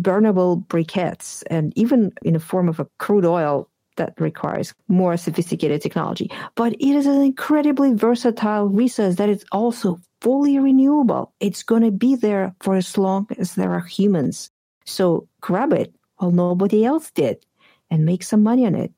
burnable 0.00 0.66
briquettes, 0.66 1.42
and 1.50 1.72
even 1.76 2.12
in 2.22 2.34
the 2.34 2.40
form 2.40 2.68
of 2.68 2.80
a 2.80 2.86
crude 2.98 3.24
oil 3.24 3.68
that 3.96 4.18
requires 4.18 4.74
more 4.88 5.16
sophisticated 5.16 5.82
technology. 5.82 6.30
But 6.54 6.72
it 6.74 6.94
is 6.96 7.06
an 7.06 7.22
incredibly 7.22 7.92
versatile 7.92 8.66
resource 8.66 9.16
that 9.16 9.28
is 9.28 9.44
also 9.52 10.00
fully 10.20 10.58
renewable. 10.58 11.32
It's 11.40 11.62
going 11.62 11.82
to 11.82 11.90
be 11.90 12.14
there 12.14 12.54
for 12.60 12.76
as 12.76 12.96
long 12.96 13.26
as 13.38 13.54
there 13.54 13.72
are 13.72 13.80
humans. 13.80 14.50
So 14.86 15.28
grab 15.40 15.72
it 15.72 15.94
while 16.16 16.30
nobody 16.30 16.84
else 16.84 17.10
did 17.10 17.44
and 17.90 18.06
make 18.06 18.22
some 18.22 18.42
money 18.42 18.66
on 18.66 18.74
it. 18.74 18.92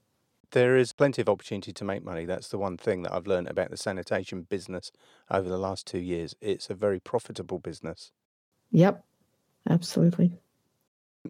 There 0.54 0.76
is 0.76 0.92
plenty 0.92 1.20
of 1.20 1.28
opportunity 1.28 1.72
to 1.72 1.84
make 1.84 2.04
money. 2.04 2.24
That's 2.26 2.46
the 2.46 2.58
one 2.58 2.76
thing 2.76 3.02
that 3.02 3.12
I've 3.12 3.26
learned 3.26 3.48
about 3.48 3.72
the 3.72 3.76
sanitation 3.76 4.42
business 4.42 4.92
over 5.28 5.48
the 5.48 5.58
last 5.58 5.84
two 5.84 5.98
years. 5.98 6.36
It's 6.40 6.70
a 6.70 6.74
very 6.74 7.00
profitable 7.00 7.58
business. 7.58 8.12
Yep, 8.70 9.04
absolutely. 9.68 10.38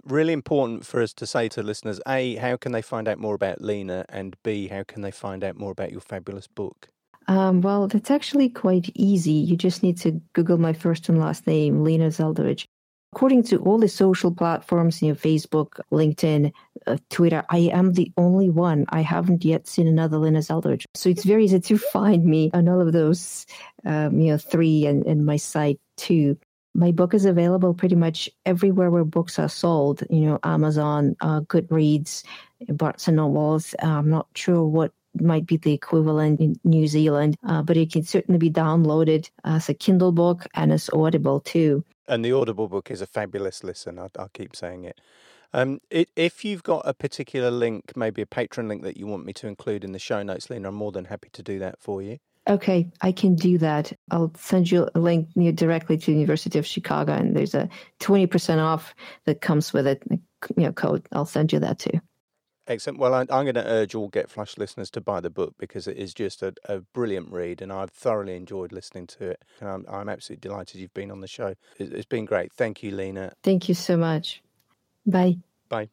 Really 0.05 0.35
important 0.35 0.85
for 0.85 1.01
us 1.01 1.15
to 1.15 1.27
say 1.27 1.49
to 1.49 1.63
listeners 1.63 2.03
A, 2.07 2.35
how 2.35 2.59
can 2.59 2.73
they 2.73 2.83
find 2.83 3.09
out 3.09 3.19
more 3.19 3.35
about 3.35 3.63
Lena? 3.63 4.05
And 4.11 4.37
B, 4.43 4.69
how 4.69 4.83
can 4.83 5.01
they 5.01 5.11
find 5.11 5.43
out 5.43 5.57
more 5.57 5.73
about 5.73 5.91
your 5.91 6.03
fabulous 6.03 6.47
book? 6.47 6.91
Um, 7.27 7.63
well, 7.63 7.89
it's 7.95 8.11
actually 8.11 8.51
quite 8.51 8.91
easy. 8.95 9.33
You 9.33 9.57
just 9.57 9.83
need 9.83 9.97
to 10.01 10.21
Google 10.35 10.59
my 10.59 10.75
first 10.75 11.09
and 11.09 11.19
last 11.19 11.47
name, 11.47 11.83
Lena 11.83 12.09
Zeldovich 12.09 12.67
according 13.15 13.45
to 13.45 13.59
all 13.59 13.79
the 13.79 13.87
social 13.87 14.33
platforms, 14.35 15.01
you 15.01 15.11
know, 15.11 15.15
Facebook, 15.15 15.79
LinkedIn, 15.93 16.51
Twitter, 17.11 17.45
I 17.51 17.71
am 17.73 17.93
the 17.93 18.13
only 18.17 18.51
one. 18.51 18.87
I 18.91 19.03
haven't 19.03 19.45
yet 19.45 19.67
seen 19.67 19.87
another 19.87 20.19
Lena 20.19 20.41
Zeldovich. 20.41 20.85
So 20.95 21.09
it's 21.09 21.25
very 21.25 21.45
easy 21.45 21.61
to 21.61 21.79
find 21.79 22.25
me 22.25 22.51
on 22.53 22.69
all 22.69 22.81
of 22.81 22.93
those, 22.93 23.47
um, 23.85 24.21
you 24.21 24.33
know, 24.33 24.39
three 24.39 24.87
and, 24.87 25.05
and 25.07 25.27
my 25.27 25.37
site 25.37 25.81
too. 25.97 26.37
My 26.75 26.91
book 26.91 27.15
is 27.15 27.25
available 27.25 27.73
pretty 27.73 27.95
much 27.95 28.29
everywhere 28.47 28.91
where 28.91 29.05
books 29.05 29.39
are 29.39 29.49
sold. 29.49 30.03
You 30.11 30.23
know, 30.23 30.39
Amazon, 30.43 31.17
uh, 31.21 31.41
Goodreads, 31.43 32.25
Barnes 32.69 33.07
and 33.07 33.17
Nobles. 33.17 33.75
I'm 33.81 34.11
not 34.11 34.27
sure 34.35 34.65
what 34.65 34.93
might 35.21 35.47
be 35.47 35.57
the 35.57 35.73
equivalent 35.73 36.41
in 36.41 36.57
New 36.65 36.87
Zealand, 36.87 37.37
uh, 37.47 37.63
but 37.63 37.77
it 37.77 37.93
can 37.93 38.03
certainly 38.03 38.39
be 38.39 38.51
downloaded 38.51 39.31
as 39.45 39.69
a 39.69 39.75
Kindle 39.75 40.13
book 40.13 40.47
and 40.55 40.73
as 40.73 40.91
Audible 40.93 41.41
too. 41.41 41.85
And 42.09 42.25
the 42.25 42.33
Audible 42.33 42.69
book 42.69 42.91
is 42.91 43.01
a 43.01 43.07
fabulous 43.07 43.63
listen. 43.65 43.99
I'll, 43.99 44.11
I'll 44.19 44.31
keep 44.31 44.57
saying 44.57 44.85
it. 44.85 45.01
Um, 45.55 45.81
it. 45.89 46.11
If 46.17 46.45
you've 46.45 46.65
got 46.65 46.83
a 46.85 46.93
particular 46.93 47.51
link, 47.51 47.97
maybe 47.97 48.21
a 48.21 48.27
patron 48.27 48.69
link 48.69 48.83
that 48.83 48.97
you 48.97 49.07
want 49.07 49.25
me 49.25 49.33
to 49.35 49.47
include 49.47 49.85
in 49.85 49.93
the 49.93 49.99
show 50.01 50.23
notes, 50.23 50.51
Lena, 50.51 50.69
I'm 50.69 50.75
more 50.75 50.93
than 50.93 51.07
happy 51.07 51.29
to 51.33 51.43
do 51.43 51.61
that 51.61 51.81
for 51.81 52.03
you. 52.03 52.19
Okay, 52.47 52.91
I 53.01 53.13
can 53.13 53.37
do 53.37 53.57
that. 53.59 53.93
I'll 54.11 54.33
send 54.37 54.71
you 54.71 54.89
a 54.95 54.99
link 54.99 55.29
directly 55.55 55.97
to 55.97 56.07
the 56.07 56.13
University 56.13 56.59
of 56.59 56.67
Chicago, 56.67 57.15
and 57.15 57.35
there's 57.35 57.55
a 57.55 57.71
20% 58.01 58.59
off 58.59 58.95
that 59.25 59.41
comes 59.41 59.73
with 59.73 59.87
it, 59.87 60.03
you 60.11 60.21
know, 60.57 60.73
code. 60.73 61.07
I'll 61.13 61.25
send 61.25 61.53
you 61.53 61.61
that 61.61 61.79
too. 61.79 62.01
Excellent. 62.67 62.99
Well, 62.99 63.15
I, 63.15 63.21
am 63.21 63.27
going 63.27 63.55
to 63.55 63.67
urge 63.67 63.95
all 63.95 64.09
Get 64.09 64.31
Flushed 64.31 64.59
listeners 64.59 64.91
to 64.91 65.01
buy 65.01 65.21
the 65.21 65.31
book 65.31 65.55
because 65.59 65.87
it 65.87 65.97
is 65.97 66.13
just 66.13 66.43
a, 66.43 66.55
a 66.65 66.81
brilliant 66.81 67.31
read, 67.31 67.63
and 67.63 67.73
I've 67.73 67.91
thoroughly 67.91 68.37
enjoyed 68.37 68.73
listening 68.73 69.07
to 69.09 69.31
it. 69.31 69.43
And 69.61 69.69
I'm, 69.69 69.87
I'm 69.89 70.09
absolutely 70.09 70.49
delighted 70.49 70.81
you've 70.81 70.95
been 70.95 71.11
on 71.11 71.21
the 71.21 71.29
show. 71.29 71.55
It, 71.79 71.93
it's 71.93 72.07
been 72.07 72.25
great. 72.25 72.53
Thank 72.53 72.83
you, 72.83 72.91
Lena. 72.91 73.33
Thank 73.43 73.69
you 73.69 73.75
so 73.75 73.97
much. 73.97 74.43
Bye. 75.07 75.39
Bye. 75.69 75.89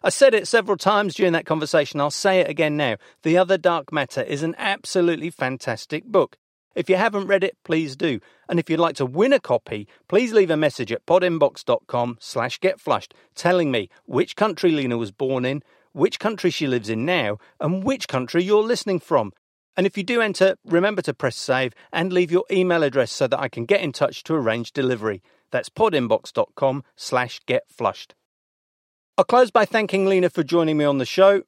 I 0.00 0.10
said 0.10 0.32
it 0.32 0.48
several 0.48 0.76
times 0.76 1.14
during 1.14 1.32
that 1.32 1.44
conversation. 1.44 2.00
I'll 2.00 2.10
say 2.10 2.40
it 2.40 2.48
again 2.48 2.76
now. 2.76 2.96
The 3.24 3.36
Other 3.36 3.58
Dark 3.58 3.92
Matter 3.92 4.22
is 4.22 4.42
an 4.42 4.54
absolutely 4.56 5.30
fantastic 5.30 6.04
book. 6.04 6.36
If 6.74 6.88
you 6.88 6.96
haven't 6.96 7.26
read 7.26 7.42
it, 7.42 7.58
please 7.64 7.96
do. 7.96 8.20
And 8.48 8.60
if 8.60 8.70
you'd 8.70 8.78
like 8.78 8.94
to 8.96 9.06
win 9.06 9.32
a 9.32 9.40
copy, 9.40 9.88
please 10.08 10.32
leave 10.32 10.50
a 10.50 10.56
message 10.56 10.92
at 10.92 11.04
podinbox.com 11.06 12.18
slash 12.20 12.60
getflushed 12.60 13.12
telling 13.34 13.72
me 13.72 13.88
which 14.06 14.36
country 14.36 14.70
Lena 14.70 14.96
was 14.96 15.10
born 15.10 15.44
in, 15.44 15.62
which 15.92 16.20
country 16.20 16.50
she 16.50 16.68
lives 16.68 16.88
in 16.88 17.04
now, 17.04 17.38
and 17.60 17.82
which 17.82 18.06
country 18.06 18.44
you're 18.44 18.62
listening 18.62 19.00
from. 19.00 19.32
And 19.76 19.86
if 19.86 19.96
you 19.96 20.04
do 20.04 20.20
enter, 20.20 20.56
remember 20.64 21.02
to 21.02 21.14
press 21.14 21.36
save 21.36 21.72
and 21.92 22.12
leave 22.12 22.30
your 22.30 22.44
email 22.50 22.82
address 22.82 23.12
so 23.12 23.26
that 23.26 23.40
I 23.40 23.48
can 23.48 23.64
get 23.64 23.80
in 23.80 23.92
touch 23.92 24.22
to 24.24 24.34
arrange 24.34 24.72
delivery. 24.72 25.22
That's 25.50 25.68
podinbox.com 25.68 26.84
slash 26.96 27.40
getflushed. 27.46 28.12
I'll 29.16 29.24
close 29.24 29.50
by 29.50 29.64
thanking 29.64 30.06
Lena 30.06 30.30
for 30.30 30.42
joining 30.42 30.76
me 30.76 30.84
on 30.84 30.98
the 30.98 31.04
show. 31.04 31.42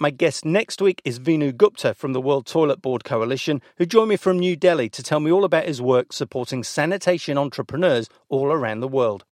My 0.00 0.10
guest 0.10 0.44
next 0.44 0.82
week 0.82 1.00
is 1.04 1.20
Vinu 1.20 1.56
Gupta 1.56 1.94
from 1.94 2.12
the 2.12 2.20
World 2.20 2.46
Toilet 2.46 2.82
Board 2.82 3.04
Coalition, 3.04 3.62
who 3.76 3.86
joined 3.86 4.08
me 4.08 4.16
from 4.16 4.40
New 4.40 4.56
Delhi 4.56 4.88
to 4.88 5.02
tell 5.02 5.20
me 5.20 5.30
all 5.30 5.44
about 5.44 5.66
his 5.66 5.80
work 5.80 6.12
supporting 6.12 6.64
sanitation 6.64 7.38
entrepreneurs 7.38 8.08
all 8.28 8.46
around 8.50 8.80
the 8.80 8.88
world. 8.88 9.24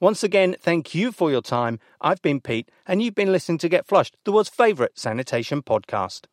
Once 0.00 0.22
again, 0.22 0.56
thank 0.58 0.94
you 0.94 1.12
for 1.12 1.30
your 1.30 1.42
time. 1.42 1.78
I've 2.00 2.22
been 2.22 2.40
Pete, 2.40 2.70
and 2.86 3.02
you've 3.02 3.16
been 3.16 3.32
listening 3.32 3.58
to 3.58 3.68
Get 3.68 3.86
Flushed, 3.86 4.16
the 4.24 4.32
world's 4.32 4.48
favourite 4.48 4.98
sanitation 4.98 5.60
podcast. 5.60 6.26